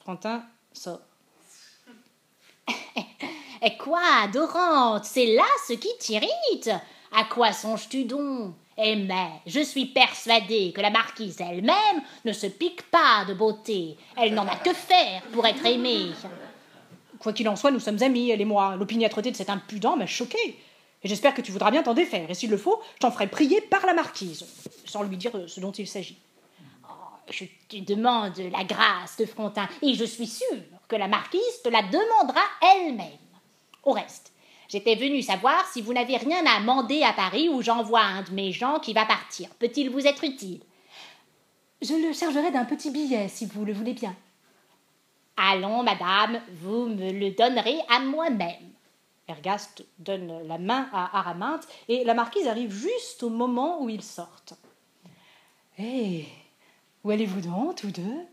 [0.00, 0.42] Frontin
[0.72, 1.00] sort.
[3.62, 6.70] Et quoi, Dorante C'est là ce qui t'irrite
[7.12, 8.54] À quoi songes-tu donc?
[8.80, 13.96] Et mais je suis persuadée que la marquise elle-même ne se pique pas de beauté.
[14.16, 16.12] Elle n'en a que faire pour être aimée.
[17.20, 18.76] Quoi qu'il en soit, nous sommes amis, elle et moi.
[18.76, 20.38] L'opiniâtreté de cet impudent m'a choqué.
[21.02, 22.30] Et j'espère que tu voudras bien t'en défaire.
[22.30, 24.46] Et s'il le faut, je t'en ferai prier par la marquise,
[24.84, 26.18] sans lui dire ce dont il s'agit.
[26.84, 31.62] Oh, je te demande la grâce de Frontin, et je suis sûre que la marquise
[31.62, 33.06] te la demandera elle-même.
[33.84, 34.32] Au reste,
[34.68, 38.32] j'étais venue savoir si vous n'avez rien à amender à Paris où j'envoie un de
[38.32, 39.48] mes gens qui va partir.
[39.58, 40.60] Peut-il vous être utile?
[41.80, 44.16] Je le chargerai d'un petit billet, si vous le voulez bien.
[45.40, 48.72] Allons, madame, vous me le donnerez à moi-même.
[49.28, 54.02] Ergaste donne la main à Araminte et la marquise arrive juste au moment où ils
[54.02, 54.54] sortent.
[55.78, 56.26] Hé,
[57.04, 58.26] où allez-vous donc, tous deux?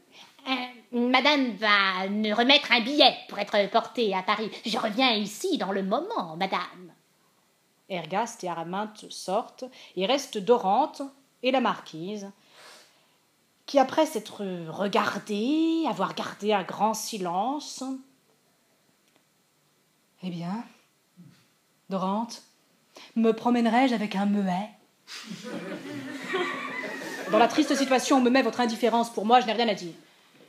[0.48, 4.50] Euh, Madame va me remettre un billet pour être portée à Paris.
[4.65, 6.91] Je reviens ici dans le moment, madame.
[7.88, 9.65] Ergaste et Araminte sortent
[9.96, 11.04] et restent Dorante
[11.44, 12.32] et la marquise,
[13.65, 17.84] qui, après s'être regardée, avoir gardé un grand silence,
[20.23, 20.63] eh bien,
[21.89, 22.43] Dorante,
[23.15, 24.69] me promènerai-je avec un muet?
[27.32, 29.73] Dans la triste situation où me met votre indifférence pour moi, je n'ai rien à
[29.73, 29.93] dire.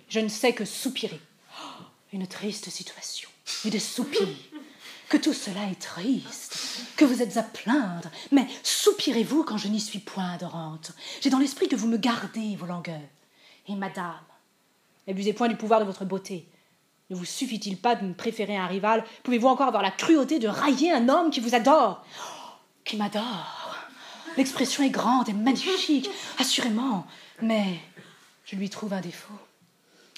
[0.09, 1.20] Je ne sais que soupirer.
[1.59, 3.29] Oh, une triste situation,
[3.64, 4.29] et des soupirs.
[5.09, 6.57] Que tout cela est triste,
[6.97, 8.11] que vous êtes à plaindre.
[8.33, 10.92] Mais soupirez-vous quand je n'y suis point, Dorante.
[11.21, 13.01] J'ai dans l'esprit que vous me gardez vos langueurs.
[13.69, 14.14] Et madame,
[15.07, 16.49] n'abusez point du pouvoir de votre beauté.
[17.09, 19.05] Ne vous suffit-il pas de me préférer un rival?
[19.23, 22.05] Pouvez-vous encore avoir la cruauté de railler un homme qui vous adore?
[22.85, 23.77] Qui m'adore
[24.37, 27.07] L'expression est grande et magnifique, assurément,
[27.40, 27.79] mais
[28.45, 29.38] je lui trouve un défaut.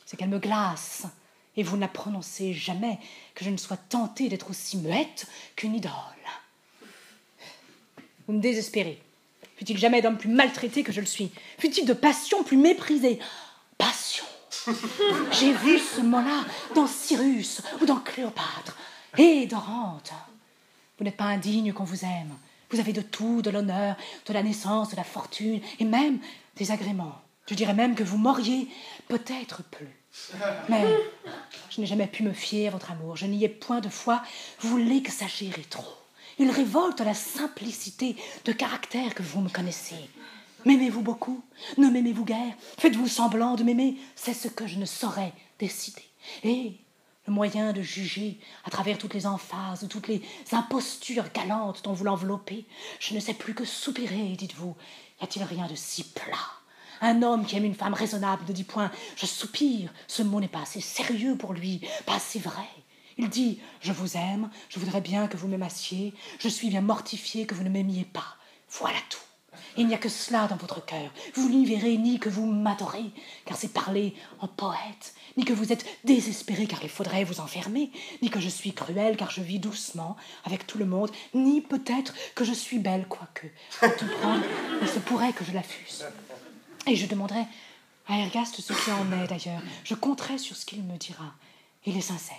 [0.07, 1.07] C'est qu'elle me glace,
[1.59, 2.99] et vous ne la prononcez jamais
[3.35, 5.93] que je ne sois tentée d'être aussi muette qu'une idole.
[8.27, 9.03] Vous me désespérez.
[9.57, 11.33] Fut-il jamais d'homme plus maltraité que je le suis?
[11.59, 13.19] Fut-il de passion plus méprisée?
[13.77, 14.25] Passion
[15.33, 16.45] j'ai vu ce mot-là
[16.75, 18.77] dans Cyrus ou dans Cléopâtre.
[19.17, 20.13] Et Dorante,
[20.99, 22.37] vous n'êtes pas indigne qu'on vous aime.
[22.71, 26.19] Vous avez de tout, de l'honneur, de la naissance, de la fortune, et même
[26.57, 27.21] des agréments.
[27.47, 28.69] Je dirais même que vous m'auriez
[29.09, 29.98] peut-être plus.
[30.69, 30.85] Mais
[31.71, 33.17] je n'ai jamais pu me fier à votre amour.
[33.17, 34.23] Je n'y ai point de foi.
[34.61, 35.95] Vous l'exagérez trop.
[36.39, 39.97] Il révolte la simplicité de caractère que vous me connaissez.
[40.65, 41.43] M'aimez-vous beaucoup?
[41.77, 42.55] Ne m'aimez-vous guère?
[42.79, 43.97] Faites-vous semblant de m'aimer?
[44.17, 46.03] C'est ce que je ne saurais décider.
[46.45, 46.75] Et
[47.27, 52.05] le moyen de juger, à travers toutes les emphases, toutes les impostures galantes dont vous
[52.05, 52.67] l'enveloppez,
[53.01, 54.75] je ne sais plus que soupirer, dites-vous.
[55.21, 56.58] Y a-t-il rien de si plat?
[57.01, 60.49] Un homme qui aime une femme raisonnable ne dit point je soupire, ce mot n'est
[60.49, 62.69] pas assez sérieux pour lui, pas assez vrai.
[63.19, 67.47] Il dit Je vous aime, je voudrais bien que vous m'aimassiez, je suis bien mortifié
[67.47, 68.37] que vous ne m'aimiez pas.
[68.71, 69.19] Voilà tout.
[69.77, 71.11] Il n'y a que cela dans votre cœur.
[71.35, 73.11] Vous n'y verrez ni que vous m'adorez,
[73.45, 77.91] car c'est parler en poète, ni que vous êtes désespéré, car il faudrait vous enfermer,
[78.23, 82.15] ni que je suis cruel, car je vis doucement avec tout le monde, ni peut-être
[82.35, 83.47] que je suis belle, quoique,
[83.79, 84.45] pour tout prendre,
[84.83, 86.05] il se pourrait que je la fusse.
[86.87, 87.45] Et je demanderai
[88.07, 89.63] à Ergaste ce qui en est d'ailleurs.
[89.85, 91.35] Je compterai sur ce qu'il me dira.
[91.85, 92.37] Il est sincère.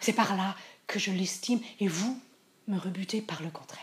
[0.00, 0.54] C'est par là
[0.86, 2.18] que je l'estime, et vous
[2.66, 3.82] me rebutez par le contraire.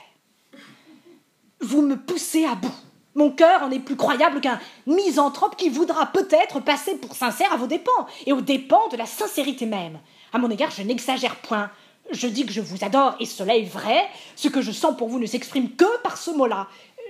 [1.62, 2.73] Vous me poussez à bout.
[3.15, 7.58] Mon cœur en est plus croyable qu'un misanthrope qui voudra peut-être passer pour sincère à
[7.58, 9.99] vos dépens, et aux dépens de la sincérité même.
[10.34, 11.71] À mon égard, je n'exagère point.
[12.12, 14.08] Je dis que je vous adore, et cela est vrai.
[14.36, 16.67] Ce que je sens pour vous ne s'exprime que par ce mot-là.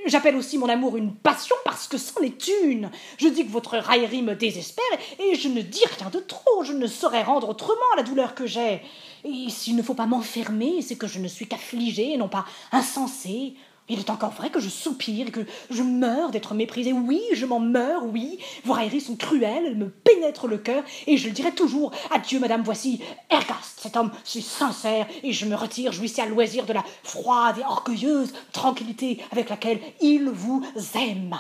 [0.08, 2.92] J'appelle aussi mon amour une passion parce que c'en est une.
[3.18, 4.86] Je dis que votre raillerie me désespère
[5.20, 6.64] et je ne dis rien de trop.
[6.64, 8.82] Je ne saurais rendre autrement la douleur que j'ai.
[9.24, 13.56] Et s'il ne faut pas m'enfermer, c'est que je ne suis qu'affligée non pas insensée.
[13.88, 16.92] Il est encore vrai que je soupire et que je meurs d'être méprisée.
[16.92, 18.40] Oui, je m'en meurs, oui.
[18.64, 21.92] Vos railleries sont cruelles, elles me pénètrent le cœur, et je le dirai toujours.
[22.10, 26.66] Adieu, madame, voici Ergast, cet homme si sincère, et je me retire, jouissez à loisir
[26.66, 31.38] de la froide et orgueilleuse tranquillité avec laquelle il vous aime.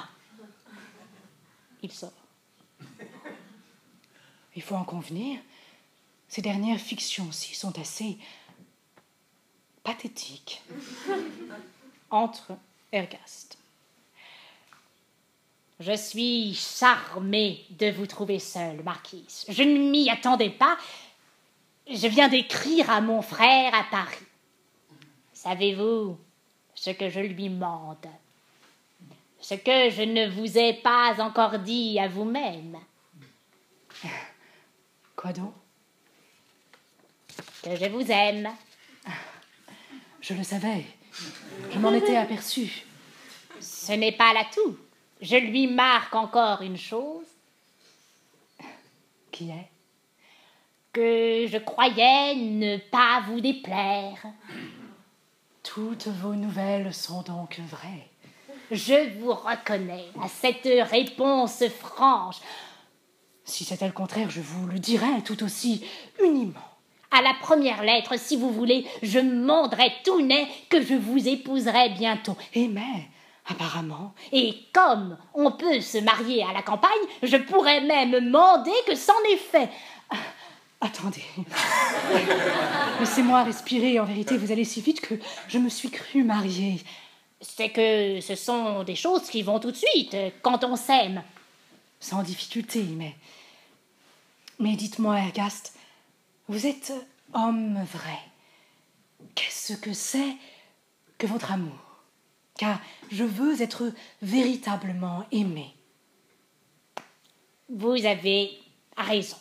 [1.81, 2.11] Il sort.
[4.55, 5.39] Il faut en convenir,
[6.29, 8.17] ces dernières fictions-ci sont assez
[9.83, 10.61] pathétiques
[12.09, 12.57] entre
[12.91, 13.57] Ergast.
[15.79, 19.45] Je suis charmée de vous trouver seule, marquise.
[19.49, 20.77] Je ne m'y attendais pas.
[21.87, 24.25] Je viens d'écrire à mon frère à Paris.
[25.33, 26.17] Savez-vous
[26.73, 28.07] ce que je lui demande
[29.39, 32.77] Ce que je ne vous ai pas encore dit à vous-même.
[35.15, 35.53] Quoi donc?
[37.63, 38.49] Que je vous aime.
[40.21, 40.85] Je le savais.
[41.71, 42.85] Je m'en étais aperçu.
[43.59, 44.77] Ce n'est pas là tout.
[45.21, 47.25] Je lui marque encore une chose.
[49.31, 49.69] Qui est?
[50.93, 54.17] Que je croyais ne pas vous déplaire.
[55.63, 58.09] Toutes vos nouvelles sont donc vraies.
[58.71, 62.37] Je vous reconnais à cette réponse franche.
[63.43, 65.85] Si c'était le contraire, je vous le dirais tout aussi
[66.23, 66.74] uniment.
[67.11, 71.89] À la première lettre, si vous voulez, je monderai tout net que je vous épouserai
[71.89, 72.35] bientôt.
[72.53, 73.09] Et mais,
[73.47, 76.91] apparemment, Et comme on peut se marier à la campagne,
[77.23, 79.69] je pourrais même mander que c'en est fait.
[80.81, 81.23] attendez.
[82.99, 83.99] Laissez-moi respirer.
[83.99, 85.15] En vérité, vous allez si vite que
[85.47, 86.81] je me suis crue mariée.
[87.41, 91.23] C'est que ce sont des choses qui vont tout de suite quand on s'aime.
[91.99, 93.15] Sans difficulté, mais.
[94.57, 95.74] Mais dites-moi, Ergast,
[96.47, 96.93] vous êtes
[97.33, 98.19] homme vrai.
[99.33, 100.35] Qu'est-ce que c'est
[101.17, 101.79] que votre amour?
[102.57, 102.79] Car
[103.11, 105.73] je veux être véritablement aimé.
[107.69, 108.57] Vous avez
[108.95, 109.37] raison.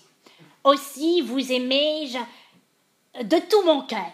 [0.65, 2.19] Aussi vous aimai-je
[3.23, 4.13] de tout mon cœur.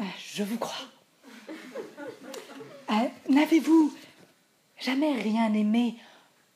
[0.00, 0.86] Euh, Je vous crois.
[2.90, 3.94] Euh, N'avez-vous
[4.78, 5.96] jamais rien aimé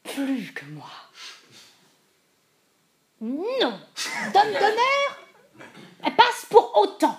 [0.02, 0.90] plus que moi?
[3.20, 3.78] Non,
[4.33, 5.20] d'homme d'honneur
[6.20, 7.16] passe pour autant.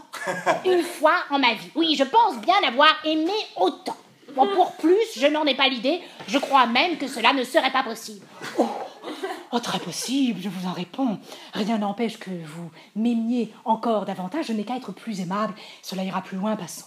[0.66, 1.72] Une fois en ma vie.
[1.76, 3.98] Oui, je pense bien avoir aimé autant.
[4.36, 6.02] Bon, pour plus, je n'en ai pas l'idée.
[6.28, 8.26] Je crois même que cela ne serait pas possible.
[8.58, 11.20] Oh, très possible, je vous en réponds.
[11.54, 14.46] Rien n'empêche que vous m'aimiez encore davantage.
[14.46, 15.54] Je n'ai qu'à être plus aimable.
[15.82, 16.86] Cela ira plus loin, passons.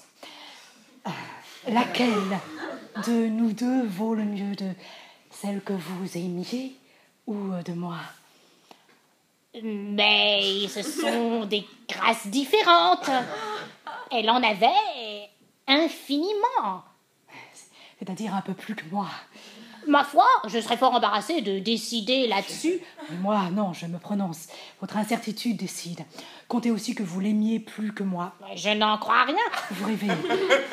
[1.07, 1.11] Euh,
[1.68, 2.38] laquelle
[3.07, 4.70] de nous deux vaut le mieux de
[5.31, 6.74] celle que vous aimiez
[7.27, 7.98] ou de moi?
[9.62, 13.09] Mais ce sont des grâces différentes.
[14.11, 15.31] Elle en avait
[15.67, 16.83] infiniment.
[17.99, 19.09] C'est-à-dire un peu plus que moi.
[19.87, 22.81] Ma foi, je serais fort embarrassée de décider là-dessus.
[23.20, 24.47] Moi, non, je me prononce.
[24.81, 26.01] Votre incertitude décide.
[26.49, 28.33] Comptez aussi que vous l'aimiez plus que moi.
[28.55, 29.37] Je n'en crois rien.
[29.70, 30.09] Vous rêvez.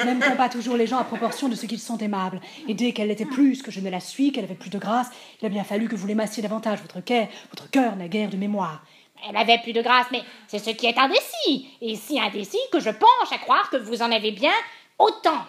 [0.06, 3.10] N'aime-t-on pas toujours les gens à proportion de ce qu'ils sont aimables Et dès qu'elle
[3.10, 5.10] l'était plus, que je ne la suis, qu'elle avait plus de grâce,
[5.42, 6.80] il a bien fallu que vous l'aimassiez davantage.
[6.82, 8.84] Votre cœur, votre cœur n'a guère de mémoire.
[9.30, 11.68] Elle avait plus de grâce, mais c'est ce qui est indécis.
[11.82, 14.54] Et si indécis que je penche à croire que vous en avez bien
[15.02, 15.44] autant.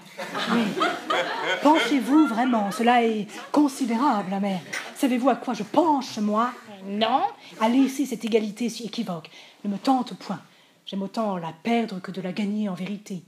[1.63, 4.61] Penchez-vous vraiment, cela est considérable, mais
[4.97, 6.53] savez-vous à quoi je penche, moi?
[6.85, 7.23] Non,
[7.61, 9.31] À laisser cette égalité si équivoque.
[9.65, 10.41] Ne me tente point.
[10.85, 13.23] J'aime autant la perdre que de la gagner en vérité.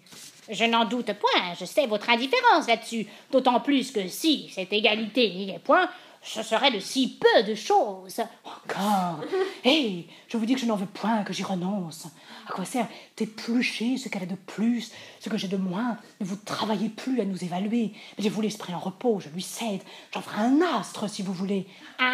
[0.51, 1.55] je n'en doute point.
[1.59, 3.07] Je sais votre indifférence là-dessus.
[3.31, 5.89] D'autant plus que si cette égalité n'y est point,
[6.25, 8.21] ce serait de si peu de choses.
[8.45, 9.21] Encore
[9.65, 12.07] Hé Je vous dis que je n'en veux point, que j'y renonce.
[12.49, 15.97] À quoi sert d'éplucher ce qu'elle a de plus, ce que j'ai de moins?
[16.21, 17.93] Ne vous travaillez plus à nous évaluer.
[18.19, 19.83] Mettez-vous l'esprit en repos, je lui cède.
[20.13, 21.67] J'en ferai un astre si vous voulez.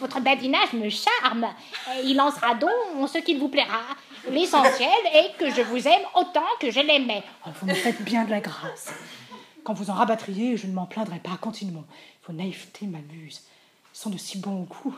[0.00, 1.46] Votre badinage me charme.
[2.04, 3.80] Il en sera donc ce qu'il vous plaira.
[4.30, 7.22] L'essentiel est que je vous aime autant que je l'aimais.
[7.46, 8.92] Oh, Vous me faites bien de la grâce.
[9.64, 11.36] Quand vous en rabattriez, je ne m'en plaindrai pas.
[11.40, 11.84] Continuons.
[12.26, 13.42] Vos naïvetés m'amusent.
[13.92, 14.96] Sont de si bon goût.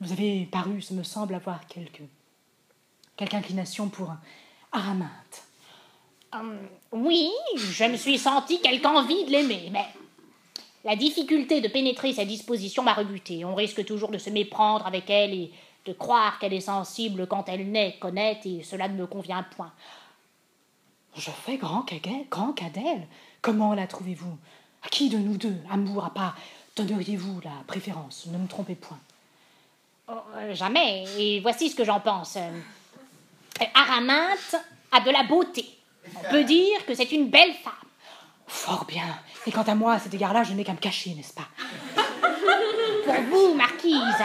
[0.00, 2.02] Vous avez paru, ce me semble, avoir quelque,
[3.16, 4.12] quelque inclination pour
[4.72, 5.42] Araminte.
[6.32, 6.58] Hum,
[6.92, 9.86] oui, je me suis senti quelque envie de l'aimer, mais
[10.84, 13.44] la difficulté de pénétrer sa disposition m'a rebuté.
[13.44, 15.52] On risque toujours de se méprendre avec elle et
[15.84, 19.72] de croire qu'elle est sensible quand elle n'est qu'honnête, et cela ne me convient point.
[21.14, 23.06] Je fais grand cas d'elle- grand cas d'elle.
[23.42, 24.38] Comment la trouvez-vous?
[24.84, 26.36] À qui de nous deux, amour à part,
[26.76, 28.26] donneriez-vous la préférence?
[28.26, 28.98] Ne me trompez point.
[30.08, 32.36] Oh, euh, jamais, et voici ce que j'en pense.
[32.36, 34.56] Euh, Araminte
[34.90, 35.68] a de la beauté.
[36.16, 37.72] On peut dire que c'est une belle femme.
[38.46, 39.18] Fort bien.
[39.46, 41.48] Et quant à moi, à cet égard-là, je n'ai qu'à me cacher, n'est-ce pas?
[43.04, 44.22] Pour vous, marquise,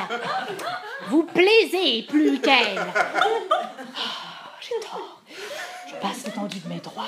[1.07, 2.83] vous plaisez plus qu'elle.
[4.61, 5.21] J'ai tort.
[5.87, 7.05] Je passe l'étendue de mes droits.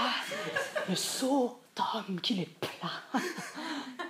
[0.88, 1.59] Le sot
[2.22, 3.22] qu'il est plat.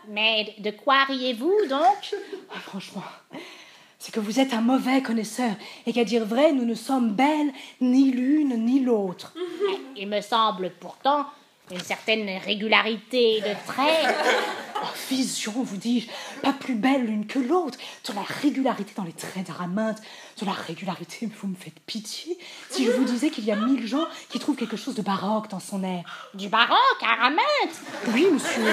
[0.08, 2.16] Mais de quoi riez-vous donc?
[2.54, 3.04] Ah, franchement,
[3.98, 5.52] c'est que vous êtes un mauvais connaisseur
[5.86, 7.52] et qu'à dire vrai, nous ne sommes belles
[7.82, 9.34] ni l'une ni l'autre.
[9.96, 11.26] Il me semble pourtant
[11.72, 14.16] une certaine régularité de traits.
[14.82, 16.08] Oh, vision, vous dis-je,
[16.42, 17.78] pas plus belle l'une que l'autre.
[18.08, 19.98] De la régularité dans les traits d'Araminte,
[20.40, 22.38] de la régularité, vous me faites pitié.
[22.70, 25.50] Si je vous disais qu'il y a mille gens qui trouvent quelque chose de baroque
[25.50, 26.30] dans son air.
[26.34, 27.82] Du baroque, Araminte
[28.14, 28.64] Oui, monsieur,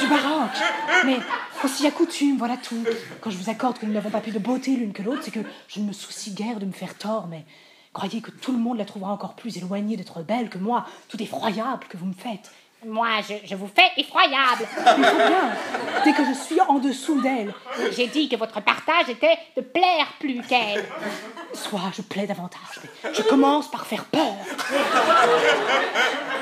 [0.00, 0.58] du baroque.
[1.04, 1.18] Mais
[1.62, 2.84] on s'y accoutume, voilà tout.
[3.20, 5.30] Quand je vous accorde que nous n'avons pas plus de beauté l'une que l'autre, c'est
[5.30, 7.44] que je ne me soucie guère de me faire tort, mais
[7.94, 11.22] croyez que tout le monde la trouvera encore plus éloignée d'être belle que moi, tout
[11.22, 12.50] effroyable que vous me faites.
[12.86, 14.66] Moi, je, je vous fais effroyable.
[14.76, 15.56] Faut bien,
[16.04, 17.54] dès que je suis en dessous d'elle.
[17.92, 20.84] J'ai dit que votre partage était de plaire plus qu'elle.
[21.54, 24.34] Soit je plais davantage, mais je commence par faire peur.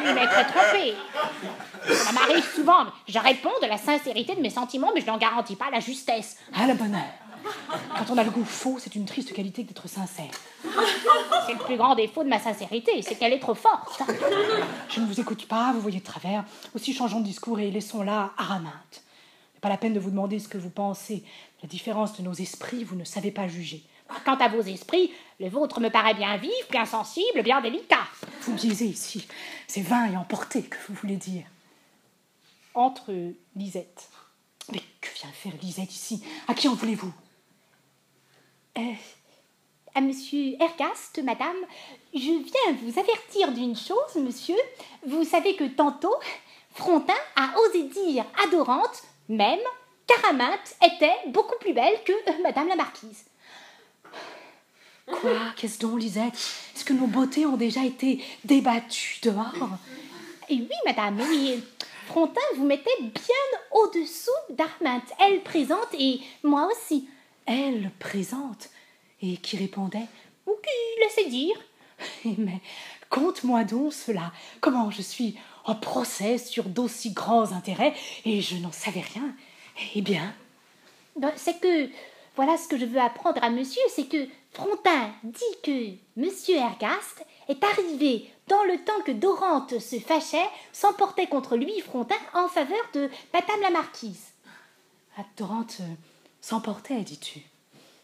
[0.03, 0.96] Puis m'être trompé.
[1.94, 2.86] Ça m'arrive souvent.
[3.07, 6.38] Je réponds de la sincérité de mes sentiments, mais je n'en garantis pas la justesse.
[6.59, 7.21] À la bonne heure.
[7.97, 10.30] Quand on a le goût faux, c'est une triste qualité d'être sincère.
[11.47, 14.03] C'est le plus grand défaut de ma sincérité, c'est qu'elle est trop forte.
[14.88, 16.45] Je ne vous écoute pas, vous voyez de travers.
[16.74, 19.03] Aussi changeons de discours et laissons-la Araminte.
[19.55, 21.24] n'est pas la peine de vous demander ce que vous pensez.
[21.62, 23.84] La différence de nos esprits, vous ne savez pas juger.
[24.24, 28.07] Quant à vos esprits, le vôtre me paraît bien vif, bien sensible, bien délicat.
[28.43, 29.26] Vous biaisez ici.
[29.66, 31.45] C'est vain et emporté que vous voulez dire.
[32.74, 33.12] Entre
[33.57, 34.09] Lisette.
[34.70, 36.22] Mais que vient faire Lisette ici?
[36.47, 37.12] À qui en voulez-vous?
[38.78, 38.80] Euh,
[39.94, 41.56] à monsieur Ergast, madame,
[42.14, 44.56] je viens vous avertir d'une chose, monsieur.
[45.06, 46.14] Vous savez que tantôt,
[46.74, 49.60] Frontin a osé dire à Dorante, même,
[50.06, 53.24] qu'Araminte était beaucoup plus belle que euh, madame la marquise.
[55.06, 55.32] Quoi?
[55.56, 56.34] Qu'est-ce donc, Lisette?
[56.74, 59.68] Est-ce que nos beautés ont déjà été débattues dehors?
[60.48, 61.62] Et oui, madame, oui.
[62.06, 65.12] Frontin vous mettait bien au-dessous d'Araminte.
[65.20, 67.08] Elle présente et moi aussi.
[67.47, 68.70] Elle présente
[69.20, 70.07] Et qui répondait
[70.47, 71.57] Ou qui laissait dire?
[72.38, 72.61] Mais
[73.11, 74.32] conte-moi donc cela.
[74.61, 79.34] Comment je suis en procès sur d'aussi grands intérêts et je n'en savais rien.
[79.95, 80.34] Eh bien
[81.16, 81.88] Ben, C'est que,
[82.36, 87.24] voilà ce que je veux apprendre à monsieur, c'est que Frontin dit que monsieur Ergast
[87.49, 92.84] est arrivé dans le temps que Dorante se fâchait, s'emportait contre lui, Frontin, en faveur
[92.95, 94.32] de madame la marquise.
[95.16, 95.95] La Dorante euh,
[96.43, 97.40] s'emportait, dis-tu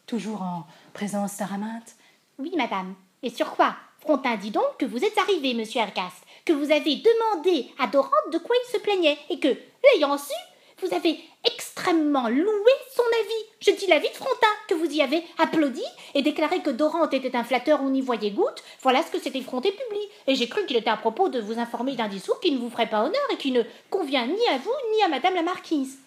[0.06, 1.96] Toujours en présence d'Araminte
[2.38, 2.94] Oui, madame.
[3.22, 3.76] Et sur quoi?
[4.00, 8.32] Frontin dit donc que vous êtes arrivé, monsieur Ergast, que vous avez demandé à Dorante
[8.32, 10.32] de quoi il se plaignait, et que, l'ayant su,
[10.80, 13.44] vous avez extrêmement loué son avis.
[13.60, 15.82] Je dis l'avis de Frontin, que vous y avez applaudi
[16.14, 18.62] et déclaré que Dorante était un flatteur où on y voyait goutte.
[18.82, 20.08] Voilà ce que s'est effronté publie.
[20.28, 22.70] Et j'ai cru qu'il était à propos de vous informer d'un discours qui ne vous
[22.70, 25.98] ferait pas honneur et qui ne convient ni à vous ni à madame la marquise.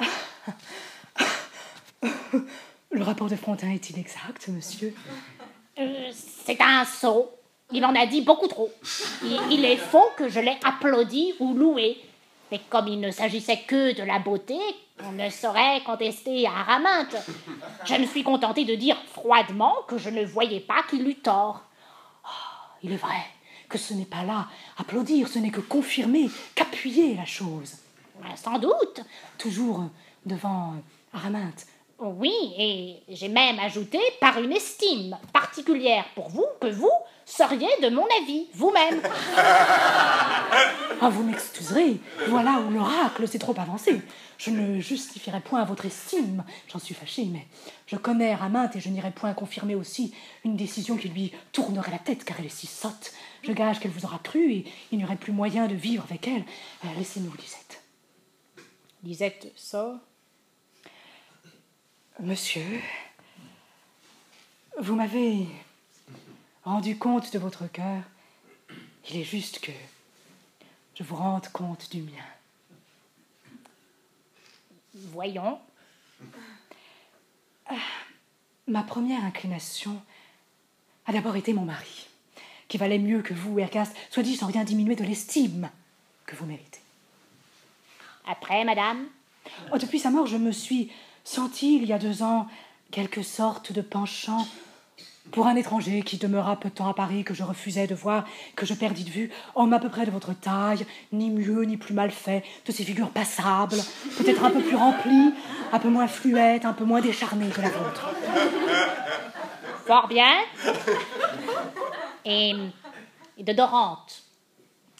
[2.90, 4.94] Le rapport de Frontin est-il exact, monsieur
[5.78, 7.30] Euh, c'est un sot.
[7.72, 8.70] Il en a dit beaucoup trop.
[9.50, 11.96] Il, est faux que je l'ai applaudi ou loué.
[12.50, 14.58] Mais comme il ne s'agissait que de la beauté,
[15.02, 17.16] on ne saurait contester à Araminte.
[17.86, 21.62] Je me suis contenté de dire froidement que je ne voyais pas qu'il eût tort.
[22.82, 23.24] Il est vrai
[23.70, 27.76] que ce n'est pas là applaudir, ce n'est que confirmer, qu'appuyer la chose.
[28.36, 29.00] Sans doute.
[29.38, 29.84] Toujours
[30.26, 30.74] devant
[31.14, 31.66] Araminte.
[32.04, 36.90] Oui, et j'ai même ajouté par une estime particulière pour vous que vous
[37.24, 39.00] seriez de mon avis, vous-même.
[41.04, 41.98] Ah, vous m'excuserez,
[42.28, 44.00] voilà où l'oracle s'est trop avancé.
[44.36, 46.42] Je ne justifierai point votre estime,
[46.72, 47.46] j'en suis fâchée, mais
[47.86, 50.12] je connais Araminte et je n'irai point confirmer aussi
[50.44, 53.12] une décision qui lui tournerait la tête, car elle est si sotte.
[53.42, 56.26] Je gage qu'elle vous aura cru et il n'y aurait plus moyen de vivre avec
[56.26, 56.44] elle.
[56.84, 57.82] Euh, Laissez-nous, Lisette.
[59.04, 59.98] Lisette sort.
[62.22, 62.80] Monsieur,
[64.78, 65.48] vous m'avez
[66.62, 68.00] rendu compte de votre cœur.
[69.10, 69.72] Il est juste que
[70.94, 72.24] je vous rende compte du mien.
[74.94, 75.58] Voyons.
[78.68, 80.00] Ma première inclination
[81.06, 82.06] a d'abord été mon mari,
[82.68, 85.70] qui valait mieux que vous, Ergast, soit dit sans rien diminuer de l'estime
[86.24, 86.82] que vous méritez.
[88.28, 89.08] Après, madame,
[89.72, 90.92] Oh, depuis sa mort, je me suis
[91.24, 92.46] sentie, il y a deux ans,
[92.90, 94.46] quelque sorte de penchant
[95.30, 98.24] pour un étranger qui demeura peu de temps à Paris, que je refusais de voir,
[98.56, 101.76] que je perdis de vue, homme à peu près de votre taille, ni mieux ni
[101.76, 103.78] plus mal fait, de ces figures passables,
[104.18, 105.32] peut-être un peu plus remplies,
[105.72, 108.08] un peu moins fluettes, un peu moins décharnées que la vôtre.
[109.86, 110.34] fort bien.
[112.24, 112.54] Et,
[113.38, 114.24] et de Dorante.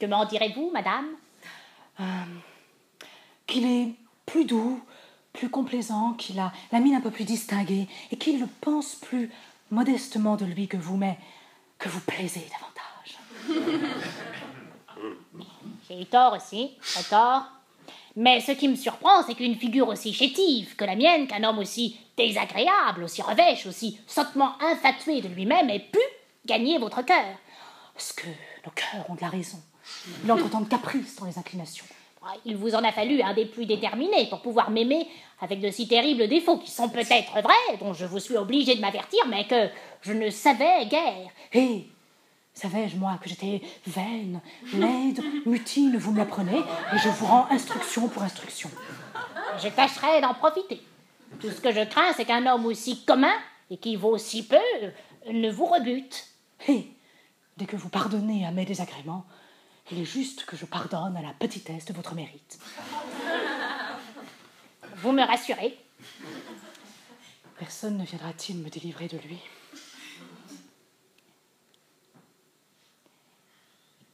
[0.01, 1.07] Que m'en direz-vous, madame?
[3.47, 3.95] Qu'il est
[4.25, 4.81] plus doux,
[5.33, 9.30] plus complaisant, qu'il a la mine un peu plus distinguée, et qu'il le pense plus
[9.70, 11.18] modestement de lui que vous, mais
[11.78, 13.18] que vous plaisez davantage.
[15.89, 17.45] J'ai eu tort aussi, très tort.
[18.14, 21.59] Mais ce qui me surprend, c'est qu'une figure aussi chétive que la mienne, qu'un homme
[21.59, 25.99] aussi désagréable, aussi revêche, aussi sottement infatué de lui-même, ait pu
[26.45, 27.37] gagner votre cœur.
[27.95, 29.61] Parce que nos cœurs ont de la raison.
[30.24, 31.87] Il entre tant de caprices dans les inclinations.
[32.45, 35.09] Il vous en a fallu un des plus déterminés pour pouvoir m'aimer
[35.41, 38.81] avec de si terribles défauts qui sont peut-être vrais, dont je vous suis obligé de
[38.81, 39.68] m'avertir, mais que
[40.03, 41.31] je ne savais guère.
[41.53, 41.87] Et
[42.55, 44.41] Savais-je, moi, que j'étais vaine,
[44.75, 48.70] laide, mutine, vous me l'apprenez, et je vous rends instruction pour instruction.
[49.62, 50.83] Je tâcherai d'en profiter.
[51.41, 53.33] Tout ce que je crains, c'est qu'un homme aussi commun
[53.70, 54.57] et qui vaut si peu
[55.33, 56.27] ne vous rebute.
[56.68, 56.89] Et
[57.57, 59.25] dès que vous pardonnez à mes désagréments,
[59.91, 62.59] il est juste que je pardonne à la petitesse de votre mérite.
[64.97, 65.78] Vous me rassurez.
[67.59, 69.39] Personne ne viendra-t-il me délivrer de lui?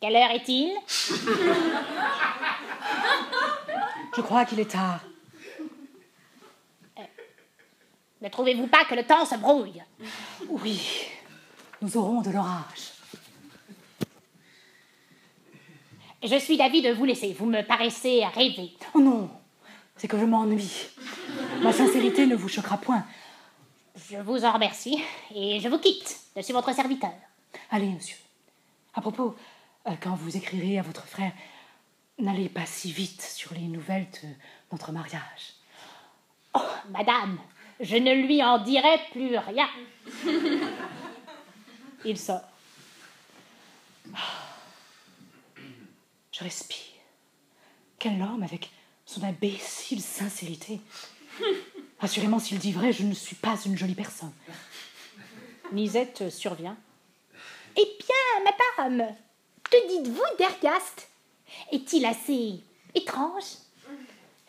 [0.00, 0.76] Quelle heure est-il?
[4.16, 5.00] Je crois qu'il est tard.
[6.98, 7.02] Euh,
[8.22, 9.82] ne trouvez-vous pas que le temps se brouille?
[10.48, 11.08] Oui,
[11.82, 12.97] nous aurons de l'orage.
[16.22, 17.32] Je suis d'avis de vous laisser.
[17.32, 18.72] Vous me paraissez rêver.
[18.94, 19.30] Oh non,
[19.96, 20.88] c'est que je m'ennuie.
[21.62, 23.04] Ma sincérité ne vous choquera point.
[24.10, 25.02] Je vous en remercie
[25.34, 26.18] et je vous quitte.
[26.36, 27.12] Je suis votre serviteur.
[27.70, 28.16] Allez, monsieur.
[28.94, 29.36] À propos,
[29.86, 31.32] euh, quand vous écrirez à votre frère,
[32.18, 34.28] n'allez pas si vite sur les nouvelles de
[34.72, 35.54] notre mariage.
[36.54, 36.60] Oh,
[36.90, 37.38] madame,
[37.80, 39.68] je ne lui en dirai plus rien.
[42.04, 42.42] Il sort.
[46.38, 46.76] Je respire.
[47.98, 48.70] Quel homme avec
[49.04, 50.80] son imbécile sincérité.
[52.00, 54.32] Assurément, s'il dit vrai, je ne suis pas une jolie personne.
[55.72, 56.76] Nisette survient.
[57.76, 59.14] Eh bien, madame,
[59.64, 61.08] que dites-vous d'Ergast?
[61.72, 62.60] Est-il assez
[62.94, 63.44] étrange?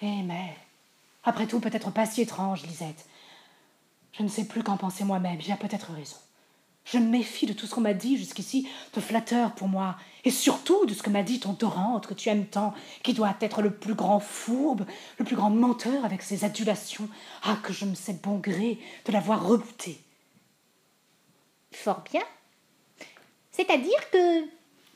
[0.02, 0.56] Eh, mais,
[1.24, 3.06] après tout, peut-être pas si étrange, Lisette.
[4.14, 6.18] Je ne sais plus qu'en penser moi-même, j'ai peut-être raison.
[6.86, 10.32] Je me méfie de tout ce qu'on m'a dit jusqu'ici de flatteur pour moi, et
[10.32, 13.61] surtout de ce que m'a dit ton Dorante que tu aimes tant, qui doit être
[13.61, 14.86] le plus grand fourbe,
[15.17, 17.07] le plus grand menteur avec ses adulations.
[17.43, 19.99] Ah, que je me sais bon gré de l'avoir rebuté.
[21.72, 22.24] Fort bien.
[23.51, 24.41] C'est-à-dire que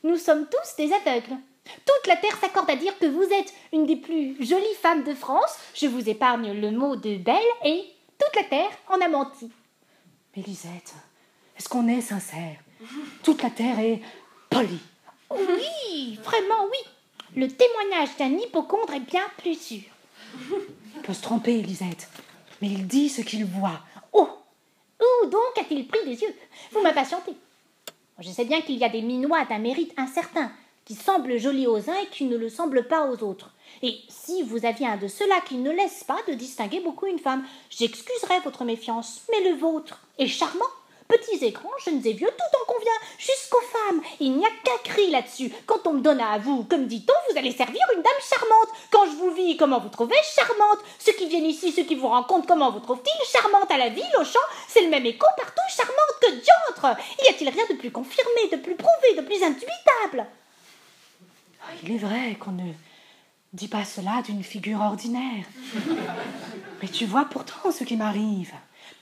[0.03, 1.37] nous sommes tous des aveugles.
[1.85, 5.13] Toute la terre s'accorde à dire que vous êtes une des plus jolies femmes de
[5.13, 5.55] France.
[5.73, 7.85] Je vous épargne le mot de belle et
[8.19, 9.49] toute la terre en a menti.
[10.35, 10.93] Mais Lisette,
[11.57, 12.57] est-ce qu'on est sincère?
[13.23, 14.01] Toute la terre est
[14.49, 14.81] polie.
[15.35, 16.77] Oui, vraiment oui.
[17.35, 19.81] Le témoignage d'un hypochondre est bien plus sûr.
[20.49, 22.07] Il peut se tromper, Lisette,
[22.61, 23.79] mais il dit ce qu'il voit.
[24.11, 24.29] Oh
[24.99, 26.35] Où donc a-t-il pris des yeux?
[26.71, 27.33] Vous m'impatientez.
[28.19, 30.51] Je sais bien qu'il y a des minois d'un mérite incertain,
[30.85, 33.51] qui semblent jolis aux uns et qui ne le semblent pas aux autres.
[33.81, 37.19] Et si vous aviez un de ceux-là qui ne laisse pas de distinguer beaucoup une
[37.19, 40.65] femme, j'excuserais votre méfiance, mais le vôtre est charmant.
[41.07, 44.01] Petits et grands, jeunes et vieux, tout en convient, jusqu'aux femmes.
[44.19, 45.51] Il n'y a qu'un cri là-dessus.
[45.65, 48.69] Quand on me donne à vous, comme dit-on, vous allez servir une dame charmante.
[48.91, 50.79] Quand je vous vis, comment vous trouvez charmante?
[50.99, 54.03] Ceux qui viennent ici, ceux qui vous rencontrent, comment vous trouvent-ils charmante à la ville,
[54.19, 54.39] au champ?
[54.67, 56.97] C'est le même écho partout, charmante que diantre.
[57.25, 60.25] Y a-t-il rien de plus confirmé, de plus prouvé, de plus indubitable
[61.83, 62.71] Il est vrai qu'on ne
[63.53, 65.45] dit pas cela d'une figure ordinaire.
[66.81, 68.53] Mais tu vois pourtant ce qui m'arrive.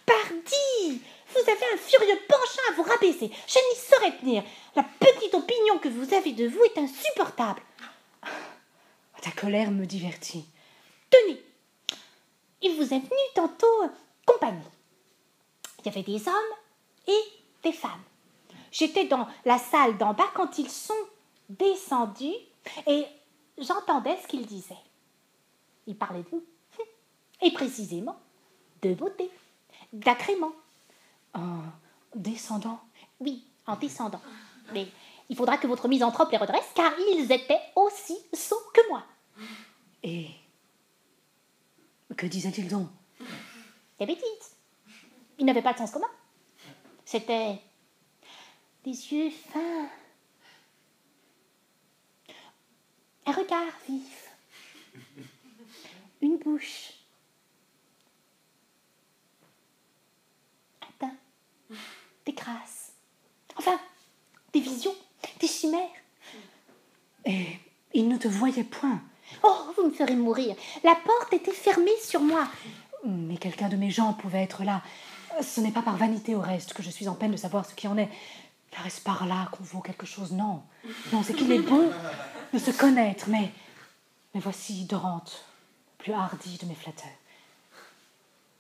[0.06, 1.02] Pardi
[1.34, 3.32] vous avez un furieux penchant à vous rabaisser.
[3.48, 4.44] Je n'y saurais tenir.
[4.76, 7.62] La petite opinion que vous avez de vous est insupportable.
[9.22, 10.46] Ta colère me divertit.
[11.10, 11.42] Tenez,
[12.62, 13.90] il vous est venu tantôt
[14.26, 14.60] compagnie.
[15.80, 16.56] Il y avait des hommes
[17.08, 17.24] et
[17.64, 18.04] des femmes.
[18.72, 20.94] J'étais dans la salle d'en bas quand ils sont
[21.50, 22.36] descendus
[22.88, 23.06] et
[23.58, 24.76] j'entendais ce qu'ils disaient.
[25.88, 26.44] Ils parlaient de vous.
[27.42, 28.18] Et précisément
[28.84, 29.30] de beauté,
[29.94, 30.54] d'agrément,
[31.34, 31.62] en
[32.16, 32.80] descendant
[33.20, 34.22] Oui, en descendant.
[34.74, 34.88] Mais
[35.30, 39.04] il faudra que votre misanthrope les redresse, car ils étaient aussi sots que moi.
[40.04, 40.30] Et
[42.18, 42.90] que disaient-ils donc?
[44.00, 44.56] Des bêtises.
[45.38, 46.10] Ils n'avaient pas de sens commun.
[47.06, 47.60] C'était
[48.84, 49.90] des yeux fins,
[53.26, 54.30] un regard vif,
[56.22, 56.94] une bouche
[62.26, 62.94] des grâces,
[63.56, 63.80] enfin,
[64.54, 64.96] des visions,
[65.40, 65.90] des chimères.
[67.26, 67.60] Et
[68.64, 69.02] point.
[69.44, 70.56] Oh, vous me ferez mourir.
[70.84, 72.48] La porte était fermée sur moi.
[73.06, 74.82] Mais quelqu'un de mes gens pouvait être là.
[75.42, 77.74] Ce n'est pas par vanité au reste que je suis en peine de savoir ce
[77.74, 78.10] qui en est.
[78.70, 80.32] Car est-ce par là qu'on vaut quelque chose?
[80.32, 80.64] Non.
[81.12, 81.90] Non, c'est qu'il est bon
[82.54, 83.26] de se connaître.
[83.30, 83.52] Mais,
[84.34, 85.46] mais voici Dorante,
[85.98, 87.10] plus hardi de mes flatteurs.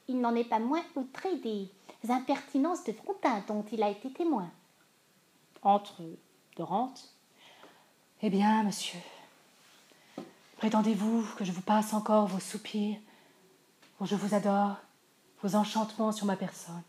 [0.08, 1.70] Il n'en est pas moins outré des
[2.10, 4.50] impertinences de Frontin dont il a été témoin.
[5.62, 6.02] Entre
[6.58, 7.10] Dorante?
[8.22, 9.00] Eh bien, monsieur,
[10.62, 12.97] prétendez-vous que je vous passe encore vos soupirs,
[13.99, 14.76] où je vous adore,
[15.41, 16.84] vos enchantements sur ma personne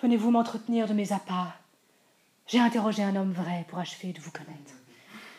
[0.00, 1.52] Venez-vous m'entretenir de mes appas
[2.46, 4.72] J'ai interrogé un homme vrai pour achever de vous connaître.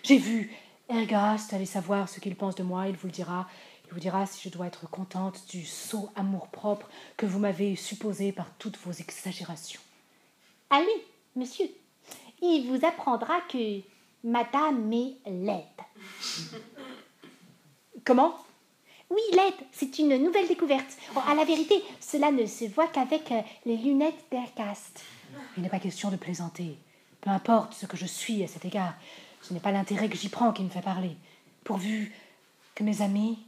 [0.03, 0.55] J'ai vu
[0.87, 3.47] Ergast aller savoir ce qu'il pense de moi, il vous le dira.
[3.87, 6.87] Il vous dira si je dois être contente du sot amour-propre
[7.17, 9.81] que vous m'avez supposé par toutes vos exagérations.
[10.69, 11.65] Allez, monsieur,
[12.39, 13.81] il vous apprendra que
[14.23, 16.93] madame est laide.
[18.07, 18.37] Comment?
[19.09, 20.97] Oui, laide, c'est une nouvelle découverte.
[21.13, 25.03] Oh, à la vérité, cela ne se voit qu'avec euh, les lunettes d'Ergast.
[25.57, 26.77] Il n'est pas question de plaisanter.
[27.19, 28.93] Peu importe ce que je suis à cet égard,
[29.41, 31.17] ce n'est pas l'intérêt que j'y prends qui me fait parler.
[31.65, 32.13] Pourvu
[32.75, 33.39] que mes amis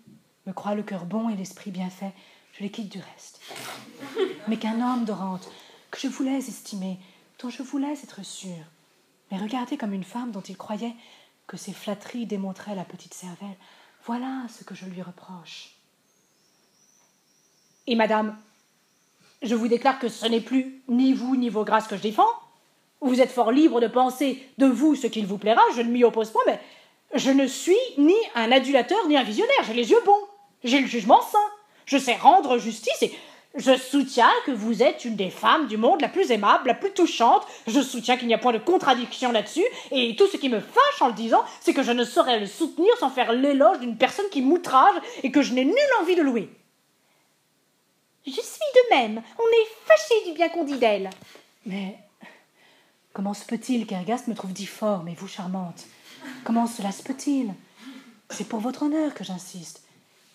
[0.46, 2.12] me croient le cœur bon et l'esprit bien fait,
[2.58, 3.40] je les quitte du reste.
[4.50, 5.50] Mais qu'un homme, Dorante,
[5.90, 7.00] que je voulais estimer,
[7.42, 8.66] dont je voulais être sûre,
[9.32, 10.96] mais regardé comme une femme dont il croyait
[11.48, 13.56] que ses flatteries démontraient la petite cervelle,
[14.06, 15.76] voilà ce que je lui reproche.
[17.88, 18.38] Et madame,
[19.42, 22.30] je vous déclare que ce n'est plus ni vous ni vos grâces que je défends.
[23.02, 26.04] Vous êtes fort libre de penser de vous ce qu'il vous plaira, je ne m'y
[26.04, 26.60] oppose pas, mais
[27.16, 29.64] je ne suis ni un adulateur ni un visionnaire.
[29.66, 30.28] J'ai les yeux bons,
[30.64, 31.38] j'ai le jugement sain,
[31.86, 33.14] je sais rendre justice et
[33.56, 36.92] je soutiens que vous êtes une des femmes du monde la plus aimable, la plus
[36.92, 37.44] touchante.
[37.68, 39.66] Je soutiens qu'il n'y a point de contradiction là-dessus.
[39.92, 42.46] Et tout ce qui me fâche en le disant, c'est que je ne saurais le
[42.46, 46.22] soutenir sans faire l'éloge d'une personne qui m'outrage et que je n'ai nulle envie de
[46.22, 46.50] louer.
[48.26, 49.22] Je suis de même.
[49.40, 51.10] On est fâché du bien qu'on dit d'elle.
[51.66, 51.98] Mais
[53.14, 55.86] comment se peut-il qu'Ergast me trouve difforme et vous charmante?
[56.44, 57.54] Comment cela se peut-il?
[58.30, 59.82] C'est pour votre honneur que j'insiste.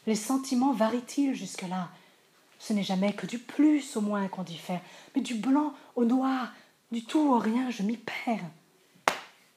[0.09, 1.89] Les sentiments varient-ils jusque-là?
[2.67, 4.81] Ce n'est jamais que du plus au moins qu'on diffère,
[5.15, 6.51] mais du blanc au noir,
[6.91, 8.41] du tout au rien, je m'y perds.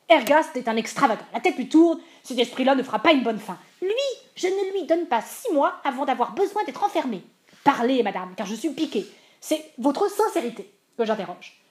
[0.09, 1.23] Ergast est un extravagant.
[1.31, 2.01] La tête lui tourne.
[2.21, 3.57] Cet esprit-là ne fera pas une bonne fin.
[3.81, 3.93] Lui,
[4.35, 7.23] je ne lui donne pas six mois avant d'avoir besoin d'être enfermé.
[7.63, 9.07] Parlez, madame, car je suis piqué.
[9.39, 11.61] C'est votre sincérité que j'interroge.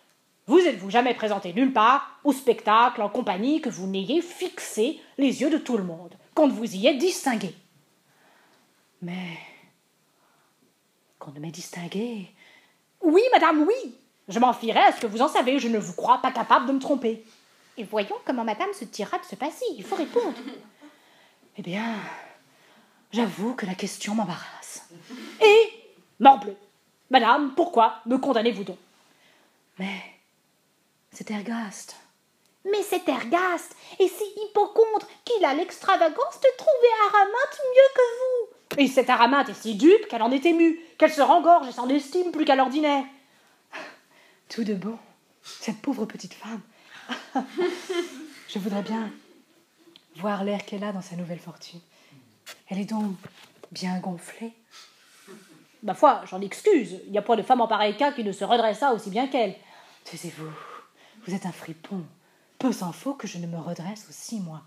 [0.47, 5.43] Vous êtes-vous jamais présenté nulle part, au spectacle, en compagnie, que vous n'ayez fixé les
[5.43, 7.55] yeux de tout le monde, qu'on ne vous y ait distingué?
[9.03, 9.37] Mais
[11.27, 12.31] qu'on ne m'ait distingué.
[13.03, 13.95] Oui, madame, oui.
[14.29, 15.59] Je m'en fierai à ce que vous en savez.
[15.59, 17.25] Je ne vous crois pas capable de me tromper.
[17.77, 19.65] Et voyons comment madame se tirera de ce passé.
[19.77, 20.39] Il faut répondre.
[21.59, 21.95] Eh bien,
[23.13, 24.91] j'avoue que la question m'embarrasse.
[25.41, 25.73] Et,
[26.21, 26.55] morbleu,
[27.09, 28.77] madame, pourquoi me condamnez-vous donc?
[29.79, 30.03] Mais
[31.13, 31.97] c'est Ergast.
[32.71, 38.46] Mais c'est Ergast, et c'est hypocontre qu'il a l'extravagance de trouver Araminte mieux que vous?
[38.79, 41.89] Et cette Araminte est si dupe qu'elle en est émue, qu'elle se rengorge et s'en
[41.89, 43.05] estime plus qu'à l'ordinaire.
[44.49, 44.99] Tout de bon,
[45.43, 46.61] cette pauvre petite femme.
[48.49, 49.11] Je voudrais bien
[50.17, 51.81] voir l'air qu'elle a dans sa nouvelle fortune.
[52.69, 53.17] Elle est donc
[53.73, 54.53] bien gonflée.
[55.83, 57.01] Ma foi, j'en excuse.
[57.07, 59.29] Il n'y a point de femme en pareil cas qui ne se redressa aussi bien
[59.29, 59.55] qu'elle.
[60.05, 60.51] Taisez-vous,
[61.27, 62.05] vous êtes un fripon.
[62.59, 64.63] Peu s'en faut que je ne me redresse aussi, moi.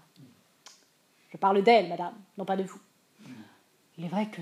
[1.32, 2.80] Je parle d'elle, madame, non pas de vous.
[4.00, 4.41] Il est vrai que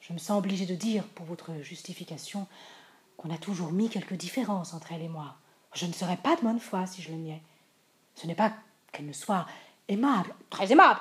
[0.00, 2.46] je me sens obligé de dire, pour votre justification,
[3.18, 5.36] qu'on a toujours mis quelques différences entre elle et moi.
[5.74, 7.42] Je ne serais pas de bonne foi si je le niais.
[8.14, 8.50] Ce n'est pas
[8.90, 9.46] qu'elle ne soit
[9.88, 10.34] aimable.
[10.48, 11.00] Très aimable.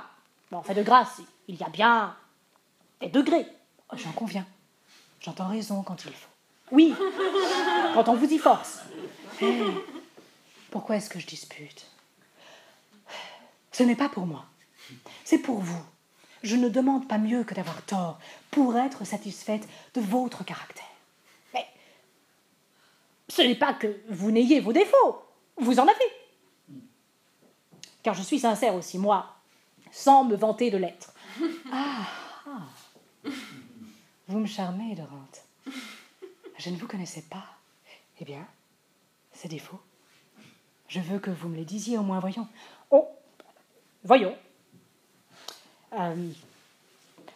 [0.52, 2.14] Mais en fait de grâce, il y a bien
[3.00, 3.48] des degrés.
[3.94, 4.46] J'en conviens.
[5.22, 6.30] J'entends raison quand il faut.
[6.72, 6.94] Oui,
[7.94, 8.82] quand on vous y force.
[10.72, 11.88] Pourquoi est-ce que je dispute?
[13.72, 14.46] Ce n'est pas pour moi.
[15.24, 15.82] C'est pour vous.
[16.44, 18.20] Je ne demande pas mieux que d'avoir tort
[18.52, 20.86] pour être satisfaite de votre caractère.
[21.54, 21.66] Mais
[23.28, 25.24] ce n'est pas que vous n'ayez vos défauts.
[25.58, 26.76] Vous en avez.
[28.04, 29.36] Car je suis sincère aussi, moi,
[29.92, 31.14] sans me vanter de l'être.
[31.72, 32.08] Ah,
[32.48, 33.30] ah.
[34.28, 35.44] Vous me charmez, Dorante.
[36.58, 37.46] Je ne vous connaissais pas.
[38.20, 38.46] Eh bien,
[39.32, 39.80] c'est défaut.
[40.88, 42.48] Je veux que vous me les disiez au moins, voyons.
[42.92, 43.08] Oh,
[44.04, 44.36] voyons.
[45.94, 46.16] Euh,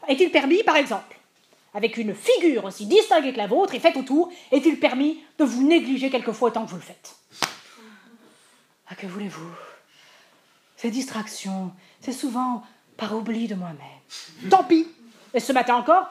[0.07, 1.17] est-il permis, par exemple,
[1.73, 5.65] avec une figure aussi distinguée que la vôtre et faite autour, est-il permis de vous
[5.65, 7.15] négliger quelquefois autant que vous le faites?
[8.87, 9.51] Ah, que voulez-vous?
[10.75, 11.71] Ces distractions,
[12.01, 12.63] c'est souvent
[12.97, 14.49] par oubli de moi-même.
[14.49, 14.87] Tant pis
[15.33, 16.09] Et ce matin encore,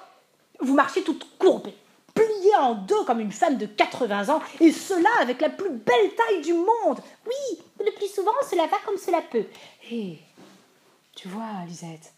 [0.60, 1.74] vous marchiez toute courbée,
[2.14, 6.14] pliée en deux comme une femme de 80 ans, et cela avec la plus belle
[6.16, 7.00] taille du monde.
[7.26, 9.46] Oui, le plus souvent, cela va comme cela peut.
[9.90, 10.18] Hé,
[11.14, 12.12] tu vois, Lisette,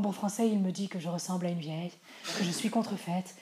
[0.00, 1.92] en bon français, il me dit que je ressemble à une vieille,
[2.38, 3.34] que je suis contrefaite,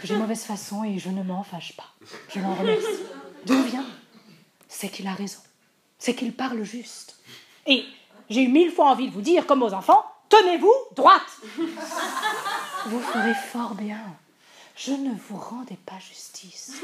[0.00, 1.90] que j'ai mauvaise façon et je ne m'en fâche pas.
[2.34, 2.86] Je l'en remercie.
[3.44, 3.84] D'où vient?
[4.66, 5.40] C'est qu'il a raison.
[5.98, 7.20] C'est qu'il parle juste.
[7.66, 7.84] Et
[8.30, 11.38] j'ai eu mille fois envie de vous dire, comme aux enfants, tenez-vous droite
[12.86, 14.00] Vous ferez fort bien.
[14.74, 16.80] Je ne vous rendais pas justice.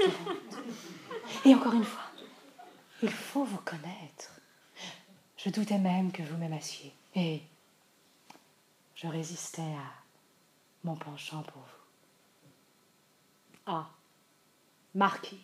[1.47, 2.05] Et encore une fois,
[3.03, 4.31] Il faut vous connaître.
[5.39, 6.93] Je doutais même que vous m'aimassiez.
[7.17, 7.41] Et
[9.03, 9.93] je résistais à
[10.85, 12.83] mon penchant pour vous.
[13.67, 13.91] Ah,
[14.95, 15.39] marquise.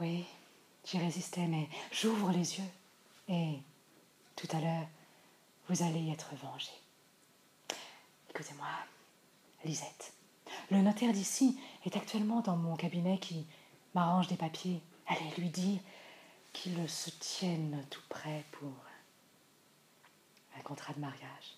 [0.00, 0.24] Oui,
[0.84, 2.70] j'y résistais, mais j'ouvre les yeux.
[3.28, 3.58] Et
[4.34, 4.88] tout à l'heure,
[5.68, 6.70] vous allez être vengé.
[8.30, 8.66] Écoutez-moi,
[9.64, 10.12] Lisette.
[10.70, 13.46] Le notaire d'ici est actuellement dans mon cabinet qui
[13.94, 14.80] m'arrange des papiers.
[15.06, 15.80] Allez lui dire
[16.52, 18.72] qu'il se tienne tout prêt pour
[20.56, 21.57] un contrat de mariage.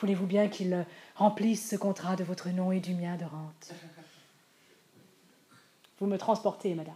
[0.00, 3.72] Voulez-vous bien qu'il remplisse ce contrat de votre nom et du mien de rente
[5.98, 6.94] Vous me transportez, madame.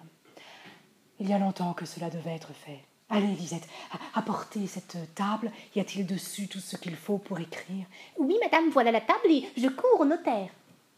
[1.21, 2.81] Il y a longtemps que cela devait être fait.
[3.11, 3.69] Allez, Lisette,
[4.15, 5.53] apportez cette table.
[5.77, 7.85] Y a-t-il dessus tout ce qu'il faut pour écrire
[8.17, 10.49] Oui, madame, voilà la table et je cours au notaire.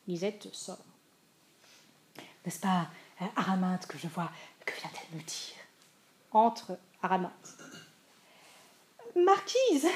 [0.07, 0.79] Lisette sort.
[2.45, 2.87] N'est-ce pas
[3.21, 4.31] euh, Araminte que je vois
[4.65, 5.57] Que vient-elle me dire?
[6.31, 7.33] Entre Araminte.
[9.17, 9.89] Marquise,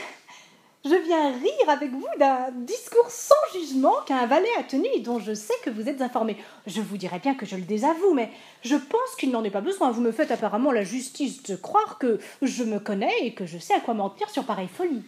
[0.85, 5.19] je viens rire avec vous d'un discours sans jugement qu'un valet a tenu et dont
[5.19, 6.39] je sais que vous êtes informé.
[6.67, 8.31] Je vous dirais bien que je le désavoue, mais
[8.63, 9.91] je pense qu'il n'en est pas besoin.
[9.91, 13.59] Vous me faites apparemment la justice de croire que je me connais et que je
[13.59, 15.03] sais à quoi m'en tenir sur pareille folie.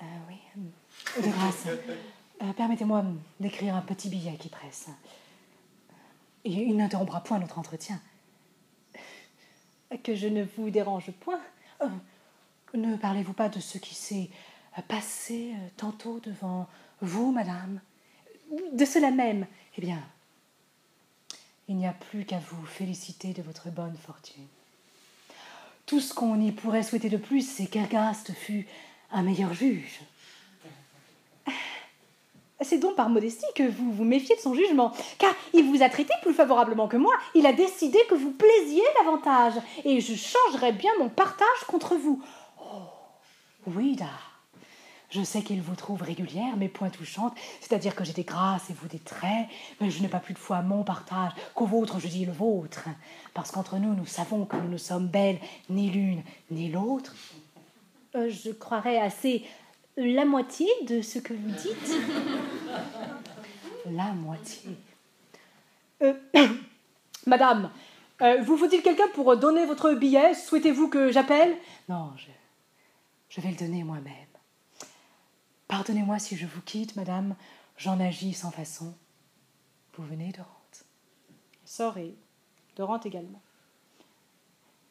[0.00, 1.66] Euh, oui, euh, de grâce.
[2.40, 3.04] Euh, permettez-moi
[3.40, 4.86] d'écrire un petit billet qui presse.
[6.44, 8.00] Il n'interrompra point notre entretien.
[10.02, 11.40] Que je ne vous dérange point.
[12.74, 14.28] Ne parlez-vous pas de ce qui s'est
[14.88, 16.68] passé euh, tantôt devant
[17.00, 17.80] vous, madame?
[18.72, 19.46] De cela même.
[19.76, 20.02] Eh bien,
[21.68, 24.46] il n'y a plus qu'à vous féliciter de votre bonne fortune.
[25.86, 28.66] Tout ce qu'on y pourrait souhaiter de plus, c'est qu'Ergaste fût
[29.10, 30.00] un meilleur juge.
[32.60, 35.88] C'est donc par modestie que vous vous méfiez de son jugement, car il vous a
[35.88, 37.14] traité plus favorablement que moi.
[37.34, 39.54] Il a décidé que vous plaisiez davantage,
[39.84, 42.20] et je changerais bien mon partage contre vous.
[43.66, 44.06] Oui, da.
[45.10, 48.74] Je sais qu'il vous trouve régulière, mais point touchante, c'est-à-dire que j'ai des grâces et
[48.74, 49.48] vous des traits,
[49.80, 52.84] mais je n'ai pas plus de foi mon partage qu'au vôtre, je dis le vôtre,
[53.32, 55.38] parce qu'entre nous, nous savons que nous ne sommes belles
[55.70, 57.14] ni l'une ni l'autre.
[58.16, 59.44] Euh, je croirais assez
[59.96, 61.96] la moitié de ce que vous dites.
[63.90, 64.70] la moitié.
[66.02, 66.12] Euh,
[67.26, 67.70] madame,
[68.20, 70.34] euh, vous faut-il quelqu'un pour donner votre billet?
[70.34, 71.56] Souhaitez-vous que j'appelle?
[71.88, 72.26] Non, je
[73.28, 74.14] je vais le donner moi-même.
[75.68, 77.36] Pardonnez-moi si je vous quitte, madame,
[77.76, 78.94] j'en agis sans façon.
[79.94, 80.84] Vous venez, Dorante
[81.64, 82.14] Sort et
[82.76, 83.42] Dorante également.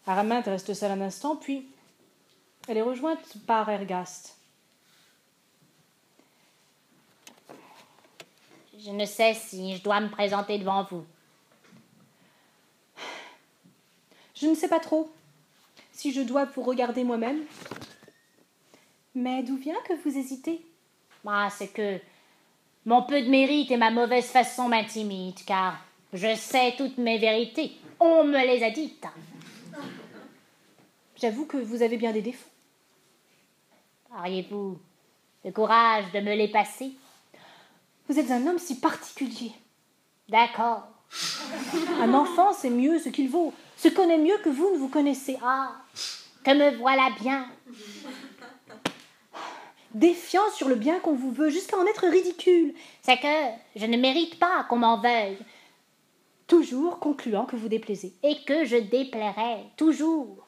[0.06, 1.68] Araminte reste seule un instant, puis
[2.68, 4.38] elle est rejointe par Ergast.
[8.80, 11.06] Je ne sais si je dois me présenter devant vous.
[14.36, 15.12] Je ne sais pas trop
[15.92, 17.44] si je dois vous regarder moi-même
[19.18, 20.62] mais d'où vient que vous hésitez?
[21.26, 22.00] Ah, c'est que
[22.86, 25.78] mon peu de mérite et ma mauvaise façon m'intimident, car
[26.14, 27.72] je sais toutes mes vérités.
[28.00, 29.06] On me les a dites.
[31.20, 32.50] J'avoue que vous avez bien des défauts.
[34.18, 34.78] Auriez-vous
[35.44, 36.92] le courage de me les passer?
[38.08, 39.52] Vous êtes un homme si particulier.
[40.30, 40.88] D'accord.
[42.02, 45.38] Un enfant sait mieux ce qu'il vaut, se connaît mieux que vous ne vous connaissez.
[45.44, 45.72] Ah,
[46.44, 47.48] que me voilà bien
[49.94, 52.74] défiant sur le bien qu'on vous veut, jusqu'à en être ridicule.
[53.02, 55.38] C'est que je ne mérite pas qu'on m'en veuille.
[56.48, 58.14] Toujours concluant que vous déplaisez.
[58.24, 60.48] Et que je déplairai, toujours.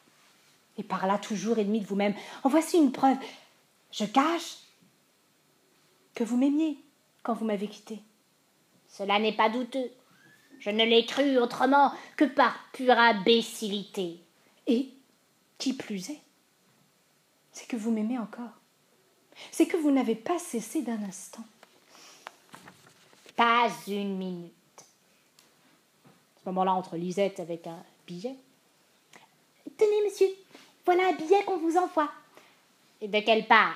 [0.78, 2.14] Et par là, toujours ennemi de vous-même.
[2.44, 3.18] En voici une preuve.
[3.92, 4.58] Je cache
[6.16, 6.78] que vous m'aimiez
[7.24, 8.00] quand vous m'avez quitté.
[8.88, 9.92] Cela n'est pas douteux.
[10.60, 14.20] Je ne l'ai cru autrement que par pure imbécilité.
[14.68, 14.90] Et,
[15.58, 16.22] qui plus est,
[17.52, 18.59] c'est que vous m'aimez encore
[19.52, 21.44] c'est que vous n'avez pas cessé d'un instant.
[23.36, 24.54] Pas une minute.
[24.78, 28.36] À ce moment-là, entre Lisette avec un billet.
[29.78, 30.28] Tenez, monsieur,
[30.86, 32.12] voilà un billet qu'on vous envoie.
[33.02, 33.76] Et de quelle part?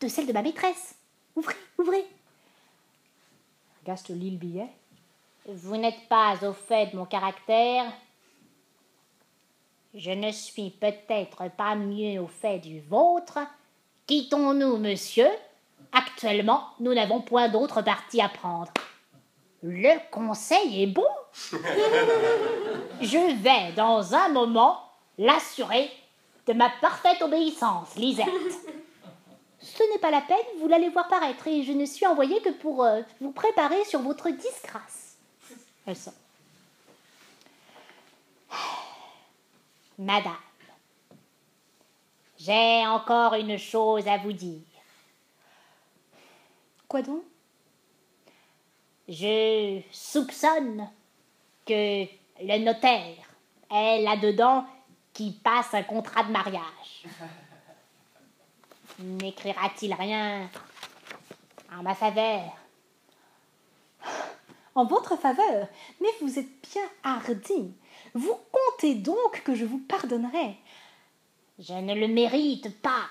[0.00, 0.94] De celle de ma maîtresse.
[1.34, 2.04] Ouvrez, ouvrez.
[3.84, 4.68] Gaste lit le billet.
[5.46, 7.90] Vous n'êtes pas au fait de mon caractère?
[9.94, 13.38] Je ne suis peut-être pas mieux au fait du vôtre,
[14.08, 15.28] Quittons-nous, monsieur.
[15.92, 18.72] Actuellement, nous n'avons point d'autre parti à prendre.
[19.62, 21.06] Le conseil est bon.
[23.02, 24.80] Je vais, dans un moment,
[25.18, 25.90] l'assurer
[26.46, 28.26] de ma parfaite obéissance, Lisette.
[29.60, 32.48] Ce n'est pas la peine, vous l'allez voir paraître, et je ne suis envoyée que
[32.48, 35.18] pour euh, vous préparer sur votre disgrâce.
[39.98, 40.32] Madame,
[42.38, 44.62] j'ai encore une chose à vous dire.
[46.86, 47.22] Quoi donc?
[49.08, 50.88] Je soupçonne
[51.66, 52.04] que
[52.40, 53.16] le notaire
[53.70, 54.66] est là-dedans
[55.12, 57.04] qui passe un contrat de mariage.
[58.98, 60.48] N'écrira-t-il rien
[61.72, 62.52] en ma faveur?
[64.74, 65.68] En votre faveur.
[66.00, 67.74] Mais vous êtes bien hardi.
[68.14, 70.56] Vous comptez donc que je vous pardonnerai.
[71.58, 73.06] Je ne le mérite pas.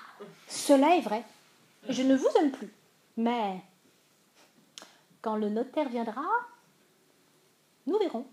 [0.48, 1.22] Cela est vrai.
[1.88, 2.72] Je ne vous aime plus.
[3.16, 3.60] Mais
[5.20, 6.24] quand le notaire viendra,
[7.86, 8.26] nous verrons.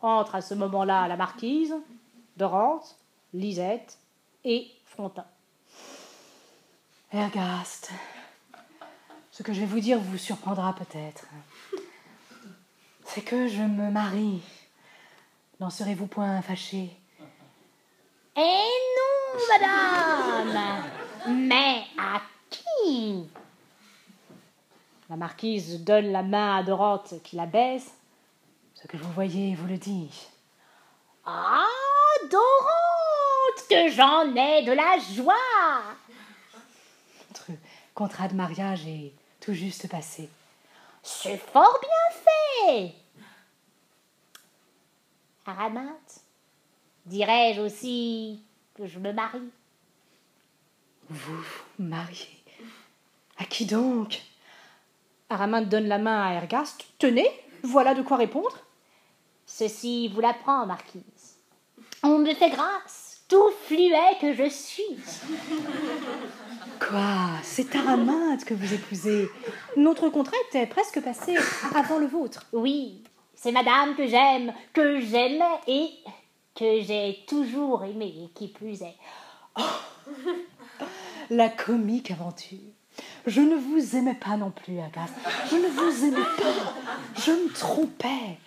[0.00, 1.74] Entre à ce moment-là la marquise,
[2.36, 2.96] Dorante,
[3.34, 3.98] Lisette
[4.44, 5.26] et Frontin.
[7.12, 7.90] Ergast,
[9.32, 11.26] ce que je vais vous dire vous surprendra peut-être.
[13.04, 14.42] C'est que je me marie.
[15.58, 16.99] N'en serez-vous point fâché?
[18.42, 20.90] Eh non, madame
[21.28, 23.28] Mais à qui?
[25.10, 27.90] La marquise donne la main à Dorante qui la baise.
[28.74, 30.10] Ce que vous voyez vous le dit.
[31.26, 31.66] Ah,
[32.30, 35.34] Dorante, que j'en ai de la joie
[37.28, 37.50] Notre
[37.94, 40.30] contrat de mariage est tout juste passé.
[41.02, 42.94] C'est fort bien fait
[45.46, 46.22] Araminte,
[47.10, 48.40] dirais-je aussi
[48.74, 49.50] que je me marie
[51.10, 51.44] Vous
[51.78, 52.38] mariez
[53.38, 54.22] À qui donc?
[55.28, 56.84] Araminte donne la main à Ergast.
[56.98, 57.28] Tenez,
[57.62, 58.58] voilà de quoi répondre.
[59.44, 61.36] Ceci vous l'apprend, marquise.
[62.02, 64.96] On me fait grâce, tout fluet que je suis.
[66.78, 67.30] Quoi?
[67.42, 69.28] C'est Araminte que vous épousez.
[69.76, 71.36] Notre contrat était presque passé
[71.74, 72.46] avant le vôtre.
[72.52, 73.02] Oui,
[73.34, 75.90] c'est madame que j'aime, que j'aimais et
[76.54, 78.96] que j'ai toujours aimé, qui plus est.
[81.30, 82.58] La comique aventure.
[83.26, 85.12] Je ne vous aimais pas non plus, Agathe.
[85.50, 87.20] Je ne vous aimais pas.
[87.20, 88.38] Je me trompais.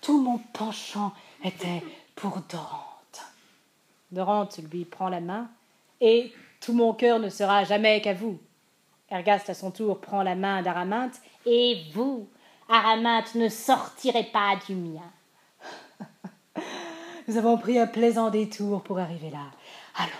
[0.00, 1.12] Tout mon penchant
[1.44, 1.82] était
[2.14, 3.22] pour Dorante.
[4.10, 5.48] Dorante lui prend la main
[6.00, 8.38] et tout mon cœur ne sera jamais qu'à vous.
[9.10, 12.28] Ergast à son tour prend la main d'Araminte Et vous,
[12.68, 15.10] Araminte, ne sortirez pas du mien.
[17.30, 19.52] Nous avons pris un plaisant détour pour arriver là.
[19.94, 20.10] Allons,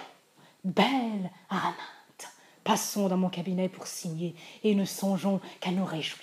[0.62, 2.28] belle Araminte,
[2.62, 6.22] passons dans mon cabinet pour signer et ne songeons qu'à nous réjouir.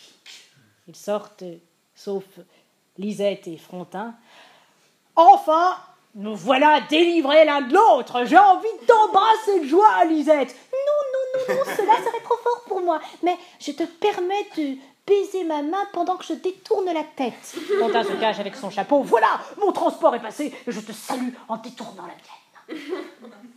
[0.88, 1.44] Ils sortent,
[1.94, 2.24] sauf
[2.98, 4.16] Lisette et Frontin.
[5.14, 5.76] Enfin,
[6.16, 8.24] nous voilà délivrés l'un de l'autre.
[8.24, 10.56] J'ai envie de t'embrasser de joie, Lisette.
[10.72, 13.02] Non, non, non, non, cela serait trop fort pour moi.
[13.24, 14.78] Mais je te permets de
[15.08, 17.34] baiser ma main pendant que je détourne la tête.
[17.78, 19.01] Frontin se cache avec son chapeau.
[19.01, 22.82] Voilà, mon transport est passé et je te salue en détournant la mienne.